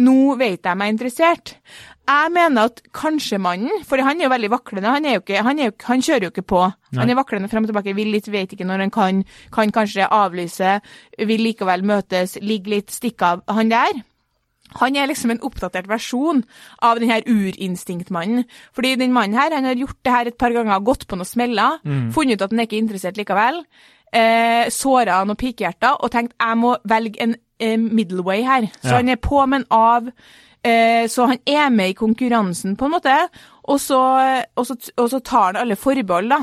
Nå 0.00 0.36
vet 0.38 0.64
jeg 0.64 0.78
meg 0.78 0.86
er 0.86 0.94
interessert. 0.94 1.56
Jeg 2.10 2.30
mener 2.34 2.70
at 2.70 2.80
kanskje 2.96 3.38
mannen, 3.42 3.82
for 3.86 4.02
han 4.02 4.18
er 4.18 4.26
jo 4.26 4.32
veldig 4.32 4.50
vaklende, 4.50 4.90
han, 4.90 5.06
er 5.06 5.18
jo 5.18 5.22
ikke, 5.22 5.42
han, 5.46 5.60
er 5.60 5.68
jo, 5.68 5.74
han 5.86 6.02
kjører 6.02 6.26
jo 6.26 6.30
ikke 6.32 6.46
på. 6.52 6.62
Nei. 6.66 7.00
Han 7.02 7.12
er 7.12 7.18
vaklende 7.18 7.50
frem 7.50 7.66
og 7.66 7.70
tilbake, 7.70 7.94
vil 7.98 8.10
litt, 8.14 8.30
vet 8.32 8.54
ikke 8.54 8.66
når 8.66 8.86
han 8.86 8.94
kan, 8.94 9.20
kan 9.54 9.74
kanskje 9.74 10.08
avlyse, 10.10 10.78
vil 11.30 11.44
likevel 11.46 11.84
møtes, 11.86 12.38
ligge 12.42 12.72
litt, 12.72 12.94
stikke 12.94 13.34
av. 13.34 13.44
Han 13.50 13.70
der, 13.70 14.00
han 14.78 14.96
er 14.96 15.06
liksom 15.10 15.30
en 15.34 15.40
oppdatert 15.42 15.88
versjon 15.90 16.44
av 16.82 16.98
den 17.00 17.10
her 17.10 17.22
urinstinktmannen. 17.26 18.44
Fordi 18.76 18.94
den 18.96 19.12
mannen 19.12 19.38
her, 19.38 19.50
han 19.54 19.64
har 19.64 19.74
gjort 19.74 19.98
det 20.04 20.12
her 20.12 20.26
et 20.30 20.38
par 20.38 20.50
ganger, 20.54 20.80
gått 20.86 21.06
på 21.10 21.16
noen 21.18 21.26
smeller, 21.28 21.78
funnet 22.14 22.38
ut 22.38 22.42
at 22.46 22.50
han 22.54 22.60
er 22.60 22.68
ikke 22.68 22.78
interessert 22.82 23.16
likevel, 23.20 23.62
eh, 24.12 24.68
såra 24.70 25.22
noen 25.24 25.36
pikehjerter 25.40 26.00
og 26.02 26.10
tenkt 26.14 26.34
jeg 26.40 26.56
må 26.58 26.76
velge 26.88 27.20
en 27.22 27.34
eh, 27.60 27.76
middle 27.76 28.22
way 28.22 28.42
her. 28.42 28.68
Så 28.82 28.90
Ja. 28.94 28.96
han 29.00 29.08
er 29.08 29.16
på, 29.16 29.46
men 29.48 29.64
av. 29.70 30.08
Eh, 30.64 31.06
så 31.08 31.26
han 31.26 31.38
er 31.46 31.70
med 31.70 31.90
i 31.90 31.94
konkurransen, 31.94 32.76
på 32.76 32.84
en 32.84 32.90
måte, 32.92 33.28
og 33.64 33.78
så, 33.80 34.00
og 34.56 34.66
så, 34.66 34.76
og 34.98 35.10
så 35.10 35.20
tar 35.24 35.44
han 35.52 35.56
alle 35.56 35.76
forbehold, 35.76 36.28
da. 36.30 36.42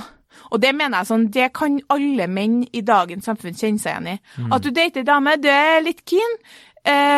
Og 0.51 0.61
det 0.61 0.73
mener 0.75 0.99
jeg 0.99 1.07
sånn, 1.09 1.31
det 1.33 1.51
kan 1.53 1.79
alle 1.89 2.27
menn 2.27 2.61
i 2.73 2.81
dagens 2.81 3.25
samfunn 3.25 3.53
kjenne 3.57 3.79
seg 3.81 3.91
igjen 3.97 4.07
i. 4.13 4.19
At 4.53 4.61
du 4.63 4.69
dater 4.71 5.01
ei 5.01 5.03
dame, 5.03 5.35
du 5.41 5.47
er 5.49 5.81
litt 5.83 6.03
keen, 6.05 6.37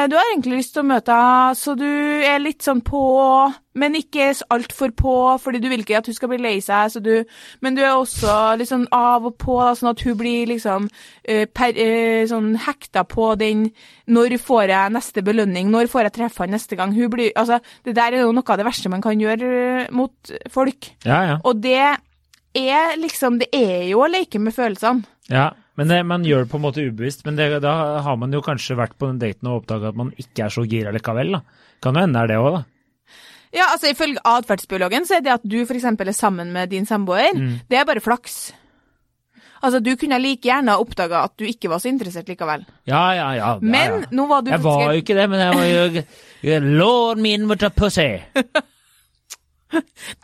du 0.10 0.16
har 0.18 0.32
egentlig 0.32 0.64
lyst 0.64 0.74
til 0.74 0.82
å 0.82 0.90
møte 0.90 1.14
henne, 1.14 1.56
så 1.58 1.76
du 1.78 1.86
er 2.26 2.40
litt 2.42 2.64
sånn 2.66 2.80
på, 2.86 3.02
men 3.80 3.98
ikke 4.00 4.32
altfor 4.50 4.94
på, 4.98 5.14
fordi 5.44 5.62
du 5.62 5.68
vil 5.70 5.84
ikke 5.84 6.00
at 6.00 6.10
hun 6.10 6.16
skal 6.18 6.32
bli 6.32 6.40
lei 6.42 6.56
seg, 6.64 6.90
så 6.90 7.02
du 7.04 7.12
Men 7.62 7.76
du 7.78 7.84
er 7.84 7.94
også 7.94 8.56
litt 8.58 8.72
sånn 8.72 8.88
av 8.96 9.28
og 9.30 9.38
på, 9.42 9.60
da, 9.62 9.76
sånn 9.78 9.92
at 9.92 10.02
hun 10.08 10.18
blir 10.18 10.50
liksom 10.50 10.90
eh, 11.24 11.46
per, 11.46 11.78
eh, 11.78 12.26
sånn 12.30 12.56
hekta 12.66 13.06
på 13.10 13.32
den 13.40 13.68
Når 14.08 14.38
får 14.42 14.66
jeg 14.74 14.96
neste 14.96 15.24
belønning? 15.26 15.70
Når 15.70 15.92
får 15.92 16.08
jeg 16.08 16.16
treffe 16.18 16.46
han 16.46 16.56
neste 16.56 16.80
gang? 16.80 16.96
Hun 16.96 17.10
blir 17.14 17.32
Altså, 17.36 17.60
det 17.86 17.96
der 17.96 18.18
er 18.18 18.26
jo 18.26 18.34
noe 18.36 18.50
av 18.50 18.60
det 18.60 18.68
verste 18.68 18.90
man 18.90 19.06
kan 19.06 19.22
gjøre 19.22 19.50
eh, 19.86 19.90
mot 19.96 20.34
folk. 20.50 20.92
Ja, 21.06 21.22
ja. 21.30 21.40
Og 21.44 21.62
det 21.62 21.78
er 22.58 22.96
liksom 22.98 23.38
Det 23.40 23.52
er 23.54 23.90
jo 23.92 24.02
å 24.04 24.10
leke 24.10 24.42
med 24.42 24.56
følelsene. 24.56 25.06
ja. 25.30 25.52
Men 25.80 25.92
det, 25.94 26.00
man 26.08 26.26
gjør 26.28 26.44
det 26.44 26.52
på 26.52 26.60
en 26.60 26.66
måte 26.66 26.84
ubevisst. 26.84 27.24
Men 27.28 27.40
det, 27.40 27.48
da 27.64 27.74
har 28.04 28.20
man 28.20 28.36
jo 28.36 28.44
kanskje 28.44 28.76
vært 28.80 28.98
på 29.00 29.08
den 29.08 29.22
daten 29.22 29.48
og 29.48 29.62
oppdaga 29.62 29.94
at 29.94 30.00
man 30.00 30.12
ikke 30.20 30.46
er 30.50 30.54
så 30.54 30.66
gira 30.68 30.92
likevel. 30.96 31.38
da. 31.38 31.66
Kan 31.80 31.96
jo 31.96 32.04
hende 32.04 32.20
det 32.20 32.26
er 32.28 32.34
det 32.34 32.40
òg, 32.44 32.58
da. 32.60 32.64
Ja, 33.56 33.72
altså 33.74 33.90
Ifølge 33.90 34.22
atferdsbiologen 34.30 35.08
så 35.10 35.18
er 35.18 35.24
det 35.26 35.32
at 35.40 35.46
du 35.48 35.62
f.eks. 35.64 35.88
er 35.88 36.12
sammen 36.14 36.52
med 36.54 36.70
din 36.70 36.86
samboer, 36.86 37.32
det 37.72 37.80
er 37.80 37.88
bare 37.88 38.04
flaks. 38.04 38.52
Altså, 39.64 39.80
Du 39.84 39.96
kunne 40.00 40.20
like 40.22 40.46
gjerne 40.48 40.72
ha 40.72 40.80
oppdaga 40.80 41.24
at 41.28 41.34
du 41.40 41.48
ikke 41.48 41.72
var 41.72 41.82
så 41.84 41.90
interessert 41.92 42.30
likevel. 42.32 42.66
Ja, 42.88 43.02
ja, 43.16 43.32
ja. 43.36 43.40
ja, 43.40 43.50
Men 43.62 44.04
ja. 44.04 44.12
nå 44.16 44.28
var 44.30 44.44
du 44.46 44.52
Jeg 44.54 44.64
var 44.64 44.84
jo 44.94 45.02
ikke 45.02 45.18
det, 45.18 45.26
men 45.32 45.40
jeg 45.44 45.58
var 45.58 45.66
jo 46.54 46.60
Lord 46.80 47.18
min 47.24 47.50
with 47.50 47.66
a 47.66 47.70
pussy. 47.70 48.20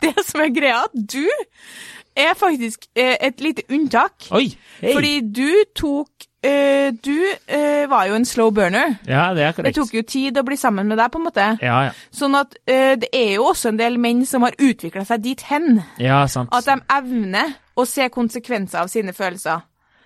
Det 0.02 0.14
som 0.26 0.42
er 0.42 0.54
greia, 0.54 0.80
at 0.88 0.94
du 0.94 1.26
er 2.16 2.32
faktisk 2.38 2.88
eh, 2.96 3.16
et 3.20 3.40
lite 3.40 3.62
unntak. 3.70 4.30
Oi! 4.30 4.48
Hei. 4.80 4.92
Fordi 4.92 5.12
du 5.32 5.50
tok 5.76 6.26
eh, 6.44 6.92
Du 7.04 7.16
eh, 7.48 7.84
var 7.90 8.06
jo 8.10 8.16
en 8.18 8.24
slow 8.28 8.50
burner. 8.54 8.96
Ja, 9.08 9.30
det 9.34 9.44
er 9.46 9.52
korrekt. 9.56 9.74
Det 9.74 9.82
tok 9.82 9.94
jo 9.94 10.02
tid 10.06 10.38
å 10.38 10.44
bli 10.46 10.58
sammen 10.60 10.88
med 10.88 10.98
deg, 11.00 11.10
på 11.12 11.20
en 11.20 11.26
måte. 11.28 11.46
Ja, 11.64 11.78
ja. 11.88 11.94
Sånn 12.14 12.36
at 12.38 12.56
eh, 12.66 12.94
det 13.00 13.10
er 13.12 13.36
jo 13.36 13.48
også 13.50 13.72
en 13.72 13.80
del 13.80 13.98
menn 14.02 14.24
som 14.28 14.46
har 14.46 14.56
utvikla 14.58 15.04
seg 15.08 15.24
dit 15.24 15.46
hen. 15.50 15.80
Ja, 16.02 16.24
sant. 16.30 16.52
At 16.54 16.68
de 16.68 16.78
evner 16.98 17.56
å 17.76 17.84
se 17.88 18.08
konsekvenser 18.12 18.84
av 18.84 18.92
sine 18.92 19.12
følelser. 19.16 19.64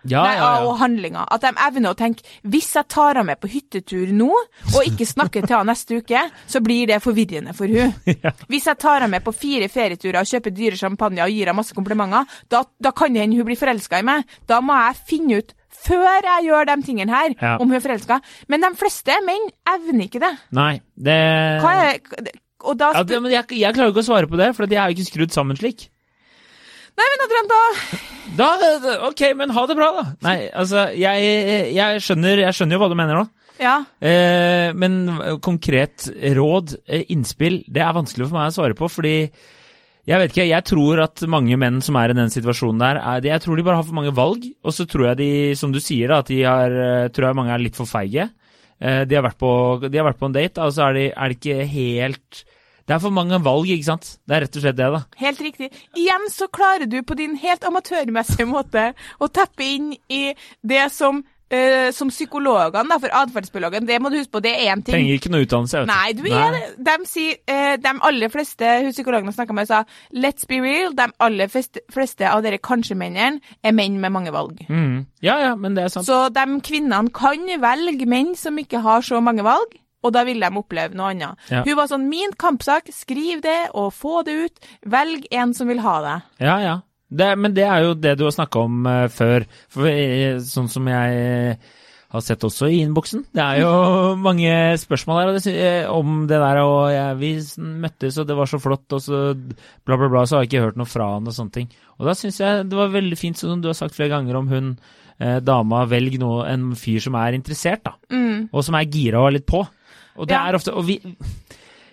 Ja, 0.08 0.22
Nei, 0.24 0.34
ja, 0.38 0.50
Og 0.64 0.78
handlinga 0.80 1.00
handlinger. 1.00 1.26
At 1.34 1.42
de 1.44 1.50
evner 1.66 1.92
å 1.92 1.98
tenke 1.98 2.24
hvis 2.48 2.70
jeg 2.76 2.88
tar 2.88 3.14
henne 3.14 3.26
med 3.32 3.40
på 3.40 3.50
hyttetur 3.52 4.12
nå, 4.16 4.30
og 4.74 4.88
ikke 4.88 5.06
snakker 5.08 5.44
til 5.44 5.56
henne 5.56 5.74
neste 5.74 6.00
uke, 6.00 6.22
så 6.48 6.62
blir 6.64 6.86
det 6.90 7.00
forvirrende 7.04 7.54
for 7.56 7.68
hun. 7.68 7.92
Hvis 8.50 8.66
jeg 8.70 8.78
tar 8.80 9.00
henne 9.00 9.10
med 9.12 9.24
på 9.26 9.34
fire 9.36 9.68
ferieturer 9.68 10.20
og 10.22 10.28
kjøper 10.30 10.54
dyre 10.56 10.78
champagne 10.80 11.22
og 11.24 11.30
gir 11.32 11.46
henne 11.50 11.58
masse 11.60 11.76
komplimenter, 11.76 12.24
da, 12.52 12.64
da 12.80 12.92
kan 12.96 13.12
det 13.12 13.24
hende 13.24 13.36
hun 13.40 13.48
blir 13.48 13.60
forelska 13.60 14.00
i 14.00 14.06
meg. 14.06 14.24
Da 14.48 14.60
må 14.64 14.76
jeg 14.78 15.00
finne 15.10 15.40
ut 15.40 15.54
før 15.80 16.26
jeg 16.26 16.48
gjør 16.48 16.66
de 16.68 16.76
tingene 16.84 17.14
her, 17.14 17.34
Ja. 17.40 17.56
om 17.58 17.68
hun 17.68 17.76
er 17.78 17.84
forelska. 17.84 18.20
Men 18.48 18.60
de 18.66 18.72
fleste 18.76 19.16
menn 19.26 19.48
evner 19.68 20.06
ikke 20.08 20.20
det. 20.22 20.34
Nei, 20.56 20.80
det 20.96 21.20
Hva 21.62 21.72
er 21.86 22.00
Og 22.60 22.76
da 22.76 22.90
ja, 22.92 23.02
det, 23.02 23.22
men 23.22 23.32
jeg, 23.32 23.46
jeg 23.56 23.72
klarer 23.72 23.88
ikke 23.94 24.02
å 24.02 24.10
svare 24.10 24.28
på 24.28 24.36
det, 24.36 24.50
for 24.56 24.68
jeg 24.68 24.76
er 24.76 24.90
jo 24.90 24.98
ikke 24.98 25.08
skrudd 25.12 25.32
sammen 25.32 25.56
slik. 25.56 25.88
Nei, 26.98 27.06
men 27.12 27.26
Adrian, 27.26 27.50
da 27.50 27.60
Da, 28.40 28.48
ok, 29.08 29.22
men 29.36 29.52
ha 29.54 29.66
det 29.66 29.76
bra, 29.78 29.90
da. 29.96 30.04
Nei, 30.24 30.38
altså, 30.54 30.88
jeg, 30.96 31.30
jeg, 31.74 32.02
skjønner, 32.04 32.44
jeg 32.46 32.56
skjønner 32.56 32.76
jo 32.76 32.82
hva 32.82 32.90
du 32.90 32.96
mener 32.98 33.18
nå. 33.18 33.24
Ja. 33.60 33.76
Eh, 34.00 34.70
men 34.72 35.02
konkret 35.44 36.06
råd, 36.38 36.76
eh, 36.88 37.08
innspill, 37.12 37.60
det 37.68 37.82
er 37.84 37.96
vanskelig 37.96 38.30
for 38.30 38.38
meg 38.38 38.52
å 38.52 38.54
svare 38.54 38.78
på, 38.78 38.88
fordi 38.88 39.16
jeg 40.08 40.18
vet 40.22 40.32
ikke, 40.32 40.46
jeg 40.48 40.66
tror 40.66 41.02
at 41.04 41.22
mange 41.28 41.58
menn 41.60 41.82
som 41.84 41.98
er 42.00 42.12
i 42.12 42.16
den 42.16 42.32
situasjonen 42.32 42.80
der, 42.80 42.98
er, 42.98 43.26
jeg 43.28 43.42
tror 43.44 43.58
de 43.58 43.64
bare 43.66 43.80
har 43.82 43.86
for 43.86 43.98
mange 43.98 44.14
valg, 44.16 44.46
og 44.64 44.74
så 44.74 44.86
tror 44.88 45.10
jeg 45.10 45.20
de, 45.20 45.32
som 45.60 45.74
du 45.74 45.80
sier, 45.82 46.08
da, 46.08 46.22
at 46.24 46.30
de 46.32 46.40
har, 46.46 46.72
eh, 46.72 47.08
tror 47.12 47.28
jeg 47.28 47.38
mange 47.38 47.52
er 47.54 47.62
litt 47.62 47.78
for 47.78 47.90
feige. 47.90 48.30
Eh, 48.80 49.02
de, 49.04 49.18
har 49.18 49.26
vært 49.26 49.38
på, 49.42 49.52
de 49.84 50.00
har 50.00 50.08
vært 50.08 50.22
på 50.22 50.30
en 50.30 50.38
date, 50.38 50.56
da, 50.56 50.70
og 50.70 50.74
så 50.74 50.88
er, 50.88 50.96
de, 50.96 51.04
er 51.12 51.30
det 51.30 51.36
ikke 51.36 51.68
helt 51.74 52.42
Det 52.90 52.96
er 52.96 53.02
for 53.04 53.14
mange 53.14 53.38
valg, 53.38 53.68
ikke 53.70 53.86
sant? 53.86 54.06
Det 54.26 54.34
er 54.34 54.42
rett 54.42 54.56
og 54.58 54.62
slett 54.64 54.78
det, 54.80 54.86
da. 54.90 55.00
Helt 55.20 55.42
riktig. 55.46 55.68
Igjen 55.94 56.24
så 56.34 56.48
klarer 56.50 56.90
du 56.90 56.96
på 57.06 57.14
din 57.14 57.36
helt 57.38 57.62
amatørmessige 57.68 58.48
måte 58.56 58.88
å 59.22 59.28
tappe 59.30 59.62
inn 59.62 59.92
i 60.10 60.32
det 60.66 60.88
som, 60.90 61.22
Uh, 61.50 61.88
som 61.90 62.12
psykologene, 62.12 62.86
da, 62.86 62.96
for 63.02 63.10
atferdsbiologene, 63.10 63.82
det 63.82 63.96
må 63.98 64.06
du 64.06 64.20
huske 64.20 64.36
på, 64.36 64.42
det 64.44 64.52
er 64.54 64.68
én 64.70 64.84
ting. 64.86 64.92
Trenger 64.94 65.16
ikke 65.18 65.32
noe 65.34 65.42
utdannelse, 65.42 65.80
vet 65.80 65.88
Nei, 65.90 66.12
du 66.14 66.28
er 66.30 66.52
det. 66.54 66.60
De 66.86 67.08
sier, 67.10 67.40
uh, 67.50 67.72
de 67.74 67.94
aller 68.06 68.30
fleste 68.30 68.68
psykologene 68.92 69.34
snakka 69.34 69.56
med, 69.58 69.66
sa 69.66 69.80
let's 70.14 70.46
be 70.46 70.60
real, 70.62 70.94
de 70.94 71.08
aller 71.26 71.50
fleste, 71.50 71.82
fleste 71.90 72.30
av 72.30 72.44
dere 72.46 72.60
kanskje-mennene 72.62 73.42
er 73.66 73.74
menn 73.74 73.98
med 73.98 74.14
mange 74.14 74.30
valg. 74.30 74.62
Mm. 74.70 75.08
Ja, 75.26 75.40
ja, 75.42 75.56
men 75.58 75.74
det 75.74 75.88
er 75.88 75.94
sant. 75.96 76.06
Så 76.06 76.20
de 76.30 76.46
kvinnene 76.70 77.10
kan 77.18 77.50
velge 77.66 78.06
menn 78.14 78.36
som 78.38 78.62
ikke 78.62 78.84
har 78.86 79.02
så 79.10 79.18
mange 79.18 79.42
valg, 79.42 79.74
og 80.00 80.14
da 80.16 80.24
vil 80.28 80.40
de 80.40 80.50
oppleve 80.60 80.96
noe 80.96 81.10
annet. 81.12 81.48
Ja. 81.52 81.64
Hun 81.66 81.76
var 81.78 81.90
sånn, 81.90 82.06
min 82.10 82.32
kampsak, 82.40 82.88
skriv 82.94 83.42
det 83.44 83.70
og 83.76 83.92
få 83.96 84.22
det 84.26 84.36
ut, 84.46 84.70
velg 84.88 85.26
en 85.30 85.52
som 85.56 85.68
vil 85.70 85.82
ha 85.84 85.96
det. 86.06 86.16
Ja, 86.44 86.56
ja. 86.64 86.78
Det, 87.10 87.32
men 87.42 87.54
det 87.56 87.66
er 87.66 87.84
jo 87.88 87.98
det 87.98 88.14
du 88.20 88.24
har 88.28 88.34
snakka 88.34 88.64
om 88.68 88.86
uh, 88.86 89.04
før. 89.10 89.44
For, 89.72 89.90
uh, 89.90 90.38
sånn 90.46 90.70
som 90.70 90.86
jeg 90.86 91.16
eh, 91.18 91.72
har 92.14 92.22
sett 92.22 92.44
også 92.46 92.68
i 92.70 92.78
innboksen. 92.84 93.24
Det 93.34 93.42
er 93.42 93.64
jo 93.64 93.72
mange 94.28 94.52
spørsmål 94.78 95.20
her 95.20 95.32
det, 95.34 95.54
eh, 95.56 95.90
om 95.90 96.22
det 96.30 96.38
der. 96.38 96.62
Og 96.62 96.78
ja, 96.94 97.08
vi 97.18 97.32
møttes, 97.58 98.20
og 98.22 98.30
det 98.30 98.38
var 98.38 98.50
så 98.50 98.62
flott, 98.62 98.86
og 98.94 99.02
så 99.02 99.24
bla, 99.34 99.96
bla, 99.96 100.06
bla. 100.06 100.22
Så 100.22 100.38
har 100.38 100.46
jeg 100.46 100.52
ikke 100.52 100.64
hørt 100.68 100.80
noe 100.80 100.90
fra 100.90 101.10
han 101.16 101.26
og 101.26 101.36
sånne 101.36 101.56
ting. 101.58 101.68
Og 101.98 102.06
da 102.08 102.14
syns 102.16 102.40
jeg 102.40 102.70
det 102.70 102.78
var 102.78 102.94
veldig 102.94 103.18
fint, 103.18 103.42
som 103.42 103.58
du 103.60 103.68
har 103.72 103.78
sagt 103.78 103.98
flere 103.98 104.14
ganger, 104.14 104.38
om 104.40 104.50
hun 104.50 104.72
dama 105.44 105.82
velg 105.84 106.14
nå 106.16 106.30
en 106.48 106.70
fyr 106.80 107.02
som 107.04 107.18
er 107.20 107.34
interessert, 107.36 107.82
da. 107.84 107.90
Og 108.56 108.62
som 108.64 108.78
er 108.78 108.86
gira 108.88 109.20
og 109.20 109.34
litt 109.34 109.44
på. 109.44 109.58
Og 110.16 110.26
det 110.26 110.34
Ja. 110.34 110.46
er 110.48 110.54
ofte 110.58 110.72
Og 110.74 110.84
vi 110.86 111.00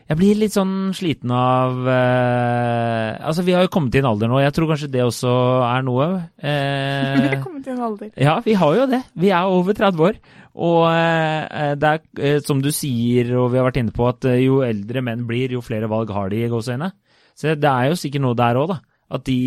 jeg 0.07 0.15
blir 0.17 0.35
litt 0.39 0.53
sånn 0.55 0.93
sliten 0.95 1.29
av 1.35 1.81
eh, 1.85 3.17
Altså, 3.27 3.43
vi 3.43 3.51
har 3.51 3.65
jo 3.65 3.71
kommet 3.73 3.95
i 3.95 3.99
en 3.99 4.07
alder 4.07 4.29
nå, 4.31 4.39
jeg 4.39 4.53
tror 4.55 4.69
kanskje 4.71 4.87
det 4.93 5.01
også 5.03 5.31
er 5.67 5.81
noe. 5.83 6.05
Vi 6.41 6.47
Eh, 6.47 7.31
er 7.33 7.41
kommet 7.43 7.65
til 7.65 7.73
en 7.75 7.81
alder. 7.89 8.11
ja, 8.15 8.37
vi 8.39 8.53
har 8.55 8.75
jo 8.77 8.85
det. 8.87 9.01
Vi 9.19 9.29
er 9.35 9.43
over 9.51 9.73
30 9.75 9.99
år. 10.07 10.15
Og 10.55 10.87
eh, 10.89 11.73
det 11.75 11.89
er, 11.91 11.99
eh, 12.23 12.39
som 12.39 12.61
du 12.63 12.71
sier, 12.71 13.33
og 13.37 13.51
vi 13.51 13.59
har 13.59 13.67
vært 13.67 13.81
inne 13.83 13.91
på, 13.93 14.07
at 14.07 14.23
eh, 14.31 14.39
jo 14.45 14.61
eldre 14.65 15.03
menn 15.03 15.25
blir, 15.27 15.51
jo 15.51 15.61
flere 15.61 15.89
valg 15.91 16.09
har 16.15 16.29
de 16.31 16.39
i 16.45 16.49
gåseøynene. 16.49 16.91
Så 17.37 17.51
det 17.59 17.69
er 17.69 17.89
jo 17.91 17.99
sikkert 17.99 18.23
noe 18.23 18.33
der 18.39 18.55
òg, 18.57 18.71
da. 18.71 18.79
At 19.11 19.23
de 19.27 19.37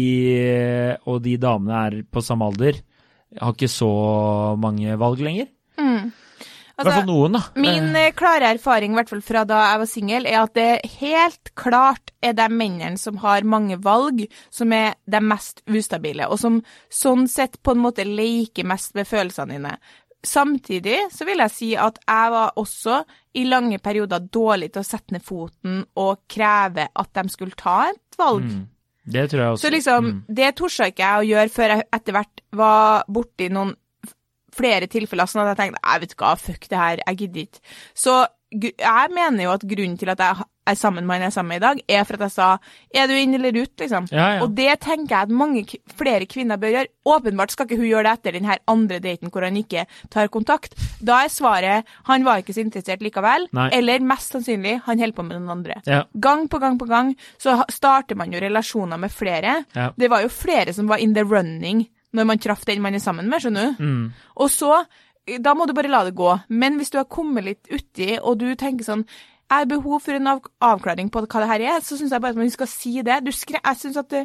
eh, 0.44 0.96
og 1.08 1.22
de 1.24 1.38
damene 1.40 1.80
er 1.88 2.02
på 2.04 2.20
samme 2.22 2.46
alder, 2.46 2.78
har 3.40 3.52
ikke 3.56 3.68
så 3.72 3.88
mange 4.60 4.92
valg 5.00 5.18
lenger. 5.24 5.48
Fall 6.88 7.06
noen, 7.06 7.32
da. 7.32 7.38
Altså, 7.38 7.60
Min 7.60 7.96
eh, 7.96 8.12
klare 8.16 8.50
erfaring, 8.54 8.92
i 8.92 8.94
hvert 9.00 9.08
fall 9.12 9.20
fra 9.22 9.44
da 9.44 9.60
jeg 9.72 9.78
var 9.82 9.86
singel, 9.86 10.26
er 10.26 10.38
at 10.42 10.54
det 10.54 10.86
helt 11.00 11.52
klart 11.54 12.10
er 12.22 12.32
de 12.32 12.48
mennene 12.48 12.98
som 12.98 13.16
har 13.22 13.42
mange 13.44 13.76
valg, 13.82 14.24
som 14.50 14.72
er 14.72 14.94
de 15.06 15.20
mest 15.20 15.62
ustabile, 15.68 16.28
og 16.28 16.38
som 16.38 16.62
sånn 16.88 17.26
sett 17.28 17.60
på 17.62 17.72
en 17.76 17.82
måte 17.84 18.04
leker 18.06 18.64
mest 18.64 18.94
med 18.94 19.06
følelsene 19.08 19.58
dine. 19.58 19.76
Samtidig 20.22 20.98
så 21.12 21.24
vil 21.24 21.40
jeg 21.40 21.50
si 21.54 21.70
at 21.80 21.96
jeg 22.04 22.32
var 22.34 22.52
også 22.60 22.98
i 23.40 23.44
lange 23.48 23.78
perioder 23.80 24.20
dårlig 24.28 24.68
til 24.74 24.82
å 24.82 24.84
sette 24.84 25.14
ned 25.16 25.24
foten 25.24 25.78
og 25.96 26.26
kreve 26.28 26.88
at 26.92 27.12
de 27.16 27.24
skulle 27.32 27.56
ta 27.56 27.86
et 27.88 28.18
valg. 28.20 28.50
Det 29.10 29.22
tror 29.32 29.40
jeg 29.40 29.52
også. 29.54 29.62
Så 29.64 29.70
liksom, 29.72 30.04
Mm. 30.04 30.24
det 30.28 30.50
torde 30.56 30.86
ikke 30.92 31.02
jeg 31.02 31.18
å 31.22 31.28
gjøre 31.30 31.50
før 31.50 31.68
jeg 31.72 31.86
etter 31.92 32.12
hvert 32.12 32.40
var 32.52 33.04
borti 33.08 33.48
noen 33.50 33.74
flere 34.56 34.88
tilfeller, 34.90 35.30
sånn 35.30 35.44
at 35.44 35.54
jeg 35.54 35.60
tenkte, 35.62 35.82
jeg 35.86 36.04
vet 36.04 36.18
hva, 36.20 36.34
fuck 36.40 36.68
det 36.70 36.84
her, 36.84 37.02
jeg 37.06 37.20
gidder 37.24 37.46
ikke. 37.48 37.64
Så 37.94 38.20
jeg 38.50 39.12
mener 39.14 39.44
jo 39.44 39.52
at 39.54 39.62
grunnen 39.62 39.98
til 39.98 40.10
at 40.10 40.18
jeg 40.18 40.42
er 40.70 40.76
sammen 40.78 41.06
med 41.06 41.16
han 41.16 41.24
jeg 41.24 41.30
er 41.30 41.34
sammen 41.34 41.52
med 41.52 41.60
i 41.60 41.64
dag, 41.64 41.80
er 41.88 42.06
for 42.06 42.18
at 42.18 42.24
jeg 42.26 42.34
sa, 42.34 42.48
er 42.94 43.06
du 43.06 43.14
inn 43.14 43.34
eller 43.34 43.56
ut, 43.56 43.72
liksom. 43.78 44.08
Ja, 44.10 44.26
ja. 44.36 44.40
Og 44.44 44.54
det 44.58 44.72
tenker 44.82 45.14
jeg 45.14 45.28
at 45.28 45.34
mange 45.34 45.62
flere 45.98 46.26
kvinner 46.30 46.58
bør 46.60 46.74
gjøre. 46.74 46.90
Åpenbart 47.10 47.54
skal 47.54 47.68
ikke 47.68 47.78
hun 47.80 47.88
gjøre 47.88 48.08
det 48.08 48.14
etter 48.18 48.36
den 48.38 48.48
her 48.50 48.62
andre 48.70 48.98
daten 49.02 49.30
hvor 49.30 49.46
han 49.46 49.58
ikke 49.58 49.86
tar 50.10 50.30
kontakt. 50.34 50.74
Da 50.98 51.22
er 51.24 51.32
svaret, 51.32 51.94
han 52.10 52.26
var 52.26 52.42
ikke 52.42 52.54
så 52.56 52.64
interessert 52.64 53.04
likevel, 53.06 53.46
Nei. 53.56 53.68
eller 53.78 54.02
mest 54.10 54.34
sannsynlig, 54.34 54.80
han 54.86 55.02
holder 55.02 55.16
på 55.16 55.26
med 55.28 55.38
noen 55.38 55.54
andre. 55.58 55.78
Ja. 55.86 56.02
Gang 56.14 56.46
på 56.50 56.60
gang 56.62 56.78
på 56.80 56.90
gang 56.90 57.14
så 57.40 57.60
starter 57.70 58.18
man 58.18 58.34
jo 58.34 58.42
relasjoner 58.42 59.00
med 59.00 59.14
flere. 59.14 59.60
Det 59.96 60.10
var 60.10 60.26
jo 60.26 60.32
flere 60.32 60.74
som 60.74 60.90
var 60.90 61.02
in 61.02 61.14
the 61.14 61.26
running 61.26 61.86
når 62.16 62.26
man 62.26 62.40
traff 62.42 62.64
den 62.66 62.82
man 62.82 62.96
er 62.96 63.02
sammen 63.02 63.28
med, 63.30 63.42
skjønner 63.42 63.74
du. 63.76 63.82
Mm. 63.84 64.06
Og 64.42 64.50
så, 64.50 64.80
da 65.42 65.54
må 65.54 65.66
du 65.68 65.74
bare 65.76 65.90
la 65.92 66.04
det 66.06 66.16
gå. 66.18 66.30
Men 66.48 66.78
hvis 66.80 66.90
du 66.90 66.98
har 66.98 67.10
kommet 67.10 67.46
litt 67.46 67.70
uti, 67.70 68.16
og 68.18 68.40
du 68.40 68.48
tenker 68.58 68.86
sånn 68.86 69.04
jeg 69.50 69.64
har 69.64 69.66
behov 69.66 69.98
for 70.04 70.14
en 70.14 70.28
av 70.30 70.44
avklaring 70.62 71.08
på 71.10 71.24
hva 71.24 71.40
det 71.42 71.48
her 71.50 71.62
er, 71.72 71.80
så 71.82 71.96
syns 71.98 72.12
jeg 72.14 72.22
bare 72.22 72.36
at 72.36 72.38
man 72.38 72.50
skal 72.54 72.68
si 72.70 72.92
det. 73.02 73.16
Jeg 73.26 73.78
syns 73.80 73.96
at 73.98 74.12
det, 74.12 74.20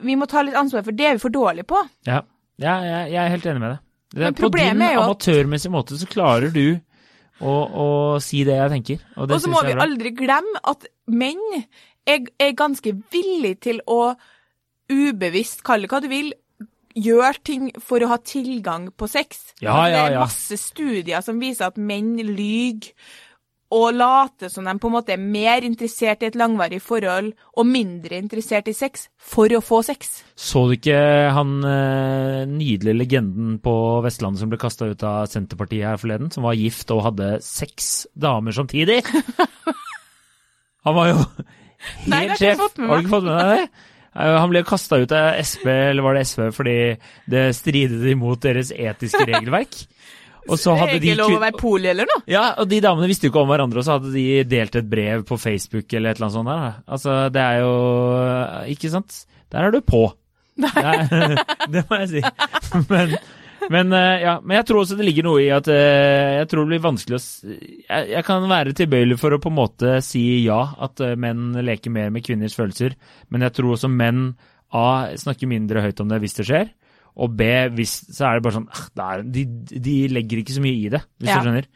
vi 0.00 0.16
må 0.16 0.24
ta 0.24 0.40
litt 0.40 0.56
ansvar, 0.56 0.86
for 0.86 0.96
det 0.96 1.04
er 1.04 1.18
vi 1.18 1.20
for 1.20 1.34
dårlige 1.34 1.68
på. 1.68 1.82
Ja, 2.08 2.22
ja 2.56 2.78
jeg, 2.86 3.10
jeg 3.12 3.20
er 3.24 3.34
helt 3.34 3.48
enig 3.50 3.60
med 3.60 3.74
deg. 3.74 3.82
Det, 4.08 4.22
på 4.22 4.24
din 4.24 4.38
problemet 4.40 4.86
er 4.86 4.94
jo 4.94 5.02
at- 5.02 5.10
amatørmessige 5.10 5.74
måte 5.74 5.98
så 6.00 6.08
klarer 6.08 6.48
du 6.54 6.64
å, 7.44 7.52
å 7.52 7.86
si 8.24 8.40
det 8.48 8.56
jeg 8.56 8.72
tenker. 8.72 9.04
Og, 9.20 9.36
så 9.36 9.52
må 9.52 9.60
vi 9.66 9.76
aldri 9.76 10.14
glemme 10.16 10.64
at 10.72 10.88
menn 11.12 11.44
er, 12.08 12.24
er 12.40 12.56
ganske 12.56 12.94
villige 13.12 13.60
til 13.68 13.82
å 13.84 14.14
ubevisst, 14.88 15.60
kalle 15.66 15.84
det 15.84 15.92
hva 15.92 16.00
du 16.00 16.08
vil, 16.08 16.32
gjør 17.04 17.40
ting 17.46 17.70
for 17.82 18.02
å 18.02 18.10
ha 18.12 18.18
tilgang 18.22 18.90
på 18.96 19.08
sex. 19.10 19.54
Ja, 19.62 19.86
ja, 19.86 19.88
ja, 19.88 20.04
Det 20.08 20.18
er 20.18 20.26
masse 20.26 20.60
studier 20.60 21.24
som 21.24 21.40
viser 21.42 21.70
at 21.70 21.80
menn 21.80 22.16
lyver 22.18 22.92
og 23.68 23.92
later 23.92 24.48
som 24.48 24.64
de 24.64 24.72
på 24.80 24.88
en 24.88 24.94
måte 24.94 25.12
er 25.12 25.20
mer 25.20 25.64
interessert 25.66 26.22
i 26.24 26.28
et 26.30 26.36
langvarig 26.40 26.78
forhold 26.80 27.34
og 27.52 27.68
mindre 27.68 28.16
interessert 28.16 28.70
i 28.70 28.74
sex 28.76 29.08
for 29.20 29.52
å 29.52 29.60
få 29.64 29.82
sex. 29.84 30.22
Så 30.32 30.64
du 30.70 30.76
ikke 30.78 30.96
han 31.36 31.58
eh, 31.68 32.46
nydelige 32.48 32.96
legenden 32.96 33.58
på 33.60 33.74
Vestlandet 34.06 34.40
som 34.40 34.52
ble 34.52 34.60
kasta 34.60 34.88
ut 34.88 35.04
av 35.04 35.28
Senterpartiet 35.28 35.84
her 35.84 36.00
forleden, 36.00 36.32
som 36.32 36.48
var 36.48 36.56
gift 36.56 36.88
og 36.96 37.04
hadde 37.10 37.34
seks 37.44 38.06
damer 38.16 38.56
samtidig? 38.56 39.02
Han 40.86 40.94
var 40.96 41.08
jo 41.10 41.16
helt 42.06 42.38
sjef. 42.40 42.60
Har 42.62 42.70
du 42.72 43.02
ikke 43.02 43.12
fått 43.12 43.26
med 43.26 43.34
deg 43.36 43.50
det? 43.52 43.64
Eh, 44.18 44.34
Han 44.42 44.50
ble 44.52 44.64
kasta 44.66 44.98
ut 45.00 45.14
av 45.14 45.38
SV, 45.42 45.68
eller 45.92 46.04
var 46.04 46.18
det 46.18 46.26
SV, 46.28 46.48
fordi 46.56 46.76
det 47.30 47.44
stridet 47.56 48.02
imot 48.12 48.42
deres 48.44 48.72
etiske 48.74 49.24
regelverk. 49.30 49.78
Og 50.48 50.56
så 50.56 50.72
hadde 50.78 50.94
det 50.96 51.02
de 51.02 51.10
er 51.10 51.18
ikke 51.18 51.24
lov 51.26 51.34
å 51.36 51.40
være 51.42 51.58
poli 51.60 51.88
eller 51.90 52.08
noe. 52.08 52.22
Ja, 52.30 52.44
og 52.56 52.70
de 52.70 52.78
damene 52.80 53.08
visste 53.10 53.28
jo 53.28 53.32
ikke 53.34 53.42
om 53.42 53.50
hverandre, 53.52 53.82
og 53.82 53.84
så 53.84 53.98
hadde 53.98 54.14
de 54.14 54.22
delt 54.48 54.78
et 54.80 54.86
brev 54.88 55.26
på 55.28 55.36
Facebook 55.40 55.92
eller 55.92 56.14
et 56.14 56.16
eller 56.20 56.30
annet 56.30 56.38
sånt 56.38 56.48
der. 56.48 56.78
Altså, 56.88 57.16
det 57.34 57.42
er 57.44 57.58
jo 57.60 57.74
Ikke 58.72 58.92
sant? 58.94 59.18
Der 59.52 59.66
er 59.66 59.74
du 59.74 59.82
på. 59.84 60.06
Det, 60.58 60.70
er, 60.72 61.36
det 61.74 61.84
må 61.90 62.00
jeg 62.00 62.08
si. 62.14 62.22
Men, 62.92 63.12
men, 63.70 63.92
eh, 63.92 64.22
ja, 64.24 64.34
men 64.42 64.56
jeg 64.58 64.66
tror 64.68 64.80
også 64.82 64.96
det 64.98 65.06
ligger 65.08 65.26
noe 65.28 65.42
i 65.44 65.48
at 65.54 65.68
eh, 65.72 66.38
jeg 66.40 66.48
tror 66.50 66.64
det 66.64 66.72
blir 66.74 66.84
vanskelig 66.86 67.18
å 67.18 67.22
jeg, 67.52 68.08
jeg 68.14 68.24
kan 68.26 68.46
være 68.50 68.74
tilbøyelig 68.78 69.18
for 69.20 69.36
å 69.36 69.40
på 69.42 69.52
en 69.52 69.58
måte 69.58 69.94
si 70.04 70.22
ja, 70.46 70.60
at 70.88 71.00
eh, 71.04 71.16
menn 71.20 71.52
leker 71.66 71.92
mer 71.94 72.10
med 72.14 72.24
kvinners 72.26 72.56
følelser, 72.58 72.96
men 73.28 73.44
jeg 73.46 73.56
tror 73.58 73.76
også 73.76 73.90
menn 73.92 74.30
A 74.76 74.88
snakker 75.16 75.48
mindre 75.48 75.80
høyt 75.80 76.00
om 76.04 76.10
det 76.12 76.18
hvis 76.20 76.36
det 76.40 76.44
skjer, 76.50 76.66
og 77.18 77.32
B 77.38 77.46
hvis, 77.78 77.94
så 78.14 78.26
er 78.28 78.36
det 78.38 78.44
bare 78.44 78.58
sånn 78.58 78.68
ah, 78.68 78.84
det 78.94 79.06
er, 79.06 79.22
de, 79.38 79.46
de 79.88 79.94
legger 80.12 80.42
ikke 80.42 80.56
så 80.58 80.64
mye 80.64 80.76
i 80.76 80.90
det, 80.92 81.00
hvis 81.18 81.30
Ja. 81.32 81.38
du 81.40 81.48
skjønner. 81.48 81.70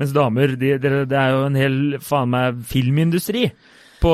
Mens 0.00 0.12
damer, 0.16 0.56
de, 0.58 0.72
det, 0.82 0.90
det 1.12 1.18
er 1.20 1.30
jo 1.36 1.44
en 1.46 1.56
hel 1.60 1.78
faen 2.02 2.30
meg 2.32 2.60
filmindustri 2.66 3.46
på 4.02 4.12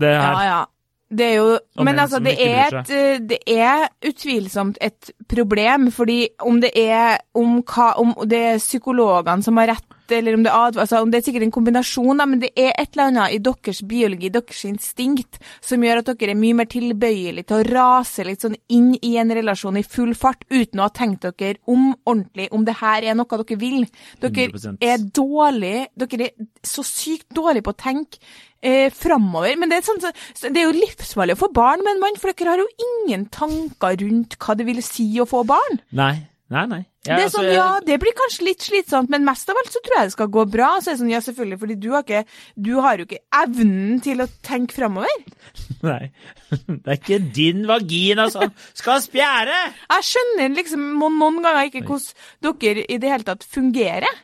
det 0.00 0.10
her. 0.16 0.34
Ja, 0.34 0.44
ja. 0.48 0.60
Det 1.10 1.26
er 1.26 1.34
jo 1.40 1.58
Og 1.76 1.84
Men 1.84 1.98
altså, 1.98 2.20
det 2.22 2.36
er, 2.38 2.70
et, 2.80 2.90
eh, 2.94 3.18
det 3.18 3.38
er 3.50 3.88
utvilsomt 4.06 4.78
et 4.80 5.10
problem, 5.28 5.90
fordi 5.92 6.28
om 6.38 6.60
det 6.62 6.70
er 6.74 7.18
om, 7.34 7.62
hva, 7.66 7.92
om 7.98 8.14
det 8.30 8.38
er 8.52 8.62
psykologene 8.62 9.42
som 9.42 9.58
har 9.58 9.72
rett, 9.74 9.86
eller 10.16 10.36
om 10.36 10.44
det 10.44 10.52
er 10.52 10.78
altså, 10.82 11.00
om 11.04 11.12
det 11.12 11.20
er 11.20 11.26
sikkert 11.26 11.46
en 11.46 11.54
kombinasjon, 11.54 12.20
da, 12.20 12.26
men 12.28 12.42
det 12.42 12.50
er 12.58 12.72
et 12.74 12.92
eller 12.94 13.10
annet 13.10 13.36
i 13.36 13.40
deres 13.46 13.82
biologi, 13.88 14.32
deres 14.32 14.64
instinkt, 14.68 15.40
som 15.64 15.84
gjør 15.84 16.02
at 16.02 16.12
dere 16.12 16.34
er 16.34 16.40
mye 16.40 16.58
mer 16.60 16.70
tilbøyelig 16.70 17.46
til 17.48 17.60
å 17.60 17.68
rase 17.70 18.26
litt 18.26 18.44
sånn 18.44 18.58
inn 18.72 18.92
i 19.06 19.14
en 19.20 19.32
relasjon 19.40 19.80
i 19.80 19.86
full 19.86 20.14
fart, 20.18 20.44
uten 20.50 20.82
å 20.82 20.88
ha 20.88 20.94
tenkt 20.94 21.26
dere 21.26 21.58
om 21.70 21.90
ordentlig, 22.04 22.50
om 22.54 22.66
det 22.66 22.76
her 22.82 23.06
er 23.06 23.18
noe 23.18 23.40
dere 23.40 23.60
vil. 23.60 23.88
Dere 24.22 24.50
100%. 24.50 24.84
er 24.84 25.08
dårlig, 25.20 25.74
dere 25.98 26.30
er 26.30 26.48
så 26.66 26.84
sykt 26.86 27.28
dårlige 27.36 27.66
på 27.66 27.74
å 27.74 27.80
tenke 27.80 28.20
eh, 28.62 28.88
framover. 28.94 29.56
Men 29.60 29.72
det 29.72 29.80
er, 29.80 29.86
sånn, 29.86 30.00
så, 30.02 30.12
det 30.48 30.62
er 30.62 30.68
jo 30.68 30.78
livsfarlig 30.78 31.36
å 31.36 31.42
få 31.44 31.50
barn 31.54 31.84
med 31.84 31.96
en 31.96 32.04
mann, 32.04 32.20
for 32.20 32.32
dere 32.32 32.54
har 32.54 32.62
jo 32.62 32.88
ingen 32.90 33.28
tanker 33.32 33.98
rundt 34.04 34.38
hva 34.40 34.56
det 34.58 34.68
vil 34.68 34.82
si 34.84 35.08
å 35.20 35.28
få 35.28 35.44
barn. 35.48 35.82
Nei, 35.96 36.14
nei, 36.52 36.66
nei. 36.70 36.84
Jeg, 37.00 37.14
det 37.16 37.16
er 37.16 37.26
altså, 37.30 37.40
sånn, 37.40 37.54
ja, 37.54 37.66
det 37.80 37.96
blir 38.02 38.12
kanskje 38.12 38.44
litt 38.44 38.64
slitsomt, 38.66 39.08
men 39.08 39.22
mest 39.24 39.48
av 39.48 39.56
alt 39.56 39.72
så 39.72 39.80
tror 39.80 39.96
jeg 39.96 40.10
det 40.10 40.14
skal 40.18 40.28
gå 40.36 40.42
bra. 40.52 40.66
Så 40.76 40.90
er 40.90 40.96
det 40.96 41.00
sånn, 41.00 41.12
ja, 41.14 41.20
selvfølgelig, 41.24 41.58
fordi 41.62 41.76
du 41.80 41.86
har, 41.94 42.04
ikke, 42.04 42.40
du 42.60 42.72
har 42.84 43.00
jo 43.00 43.06
ikke 43.08 43.22
evnen 43.40 44.02
til 44.04 44.20
å 44.20 44.26
tenke 44.44 44.76
framover. 44.76 45.22
Nei. 45.88 46.10
Det 46.50 46.76
er 46.84 46.98
ikke 46.98 47.20
din 47.32 47.64
vagina 47.70 48.26
som 48.32 48.52
skal 48.76 49.00
spjære! 49.00 49.62
Jeg 49.94 50.08
skjønner 50.10 50.52
liksom 50.58 50.90
noen 51.00 51.40
ganger 51.40 51.70
ikke 51.70 51.86
hvordan 51.88 52.58
dere 52.60 52.84
i 52.84 53.00
det 53.00 53.14
hele 53.14 53.28
tatt 53.30 53.48
fungerer. 53.48 54.20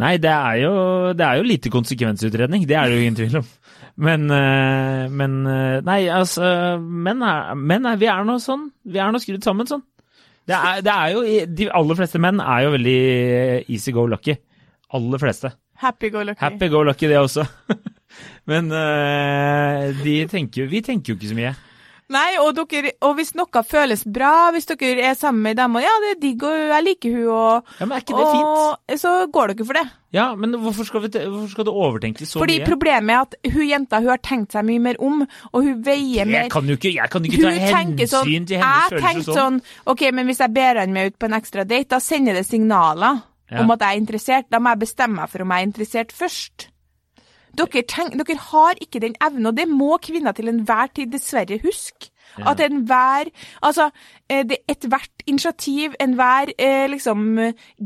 Nei, 0.00 0.14
det 0.20 0.30
er 0.30 0.60
jo, 0.60 0.74
det 1.16 1.24
er 1.24 1.40
jo 1.40 1.48
lite 1.48 1.72
konsekvensutredning. 1.72 2.68
Det 2.68 2.76
er 2.76 2.88
det 2.88 2.98
jo 2.98 3.06
ingen 3.06 3.16
tvil 3.16 3.40
om. 3.40 3.48
Men, 4.00 4.28
eh, 4.32 5.08
men 5.12 5.40
eh, 5.50 5.80
Nei, 5.84 5.98
altså 6.08 6.78
men, 6.80 7.20
men 7.58 7.88
Vi 8.00 8.08
er 8.08 8.24
nå 8.24 8.38
sånn. 8.40 8.70
Vi 8.84 9.00
er 9.00 9.10
nå 9.12 9.20
skrudd 9.20 9.44
sammen 9.44 9.68
sånn. 9.68 9.82
Det 10.50 10.58
er, 10.58 10.80
det 10.82 10.92
er 10.92 11.14
jo 11.14 11.20
De 11.46 11.68
aller 11.78 11.98
fleste 12.00 12.20
menn 12.22 12.40
er 12.42 12.64
jo 12.66 12.74
veldig 12.74 13.00
easy 13.70 13.94
go 13.94 14.06
lucky. 14.10 14.34
Aller 14.98 15.22
fleste. 15.22 15.52
Happy 15.80 16.10
go 16.12 16.24
lucky. 16.26 16.42
Happy 16.42 16.68
go 16.72 16.82
lucky, 16.84 17.08
det 17.08 17.20
også. 17.20 17.46
Men 18.50 18.72
eh, 18.74 19.90
de 20.02 20.16
tenker, 20.28 20.66
vi 20.68 20.82
tenker 20.84 21.12
jo 21.14 21.18
ikke 21.18 21.30
så 21.30 21.38
mye. 21.38 21.52
Nei, 22.10 22.34
og, 22.42 22.56
dere, 22.58 22.90
og 23.06 23.12
hvis 23.20 23.28
noe 23.38 23.60
føles 23.62 24.00
bra, 24.02 24.50
hvis 24.50 24.66
dere 24.66 25.04
er 25.12 25.14
sammen 25.14 25.44
med 25.46 25.56
dem, 25.60 25.76
og 25.78 25.84
ja, 25.84 25.92
det 26.02 26.08
er 26.16 26.20
digg, 26.24 26.42
og 26.42 26.56
jeg 26.72 26.84
liker 26.88 27.12
hun, 27.14 27.28
og, 27.30 27.68
Ja, 27.78 27.86
Men 27.86 27.92
er 27.96 28.02
ikke 28.02 28.16
det 28.18 28.24
fint? 28.32 29.00
så 29.00 29.12
går 29.30 29.52
dere 29.52 29.66
for 29.68 29.78
det. 29.78 29.84
Ja, 30.12 30.24
men 30.34 30.56
hvorfor 30.58 30.84
skal, 30.88 31.04
vi, 31.04 31.08
hvorfor 31.14 31.48
skal 31.52 31.64
du 31.64 31.70
overtenke 31.70 32.26
så 32.26 32.40
Fordi 32.42 32.56
mye? 32.58 32.66
problemet 32.66 33.14
er 33.14 33.20
at 33.28 33.36
hun 33.54 33.62
jenta 33.68 34.00
hun 34.02 34.08
har 34.10 34.18
tenkt 34.26 34.56
seg 34.56 34.66
mye 34.66 34.82
mer 34.88 34.98
om, 34.98 35.22
og 35.52 35.62
hun 35.62 35.84
veier 35.86 36.26
mer 36.26 36.48
Jeg 36.48 36.50
kan 36.50 36.66
jo 36.66 36.74
ikke, 36.80 36.94
jeg 36.96 37.10
kan 37.14 37.28
ikke 37.30 37.42
ta 37.44 37.52
hensyn 37.54 38.10
sånn, 38.10 38.26
til 38.50 38.58
hennes 38.58 38.90
jeg 38.96 39.04
tenkte 39.06 39.28
sånn. 39.30 39.60
sånn 39.60 39.62
OK, 39.94 40.02
men 40.12 40.26
hvis 40.26 40.42
jeg 40.42 40.52
ber 40.58 40.82
han 40.82 40.92
med 40.92 41.12
ut 41.12 41.18
på 41.22 41.30
en 41.30 41.38
ekstra 41.38 41.62
date, 41.64 41.88
da 41.94 42.00
sender 42.02 42.34
det 42.34 42.46
signaler 42.50 43.22
Ja. 43.50 43.62
om 43.62 43.70
at 43.70 43.80
jeg 43.82 43.96
er 43.96 44.00
interessert. 44.00 44.44
Da 44.50 44.58
må 44.62 44.70
jeg 44.74 44.78
bestemme 44.82 45.16
meg 45.22 45.28
for 45.30 45.42
om 45.42 45.50
jeg 45.50 45.58
er 45.62 45.66
interessert 45.66 46.12
først. 46.14 46.69
Dere, 47.58 47.82
tenk, 47.88 48.14
dere 48.18 48.38
har 48.50 48.78
ikke 48.80 49.02
den 49.02 49.16
evnen, 49.22 49.50
og 49.50 49.56
det 49.56 49.66
må 49.68 49.96
kvinner 50.02 50.32
til 50.36 50.48
enhver 50.52 50.92
tid 50.94 51.12
dessverre 51.12 51.60
huske. 51.64 52.10
At 52.46 52.60
enhver 52.62 53.30
Altså, 53.62 53.90
eh, 54.30 54.44
ethvert 54.68 55.24
initiativ, 55.26 55.94
enhver 56.00 56.52
eh, 56.58 56.86
liksom 56.90 57.38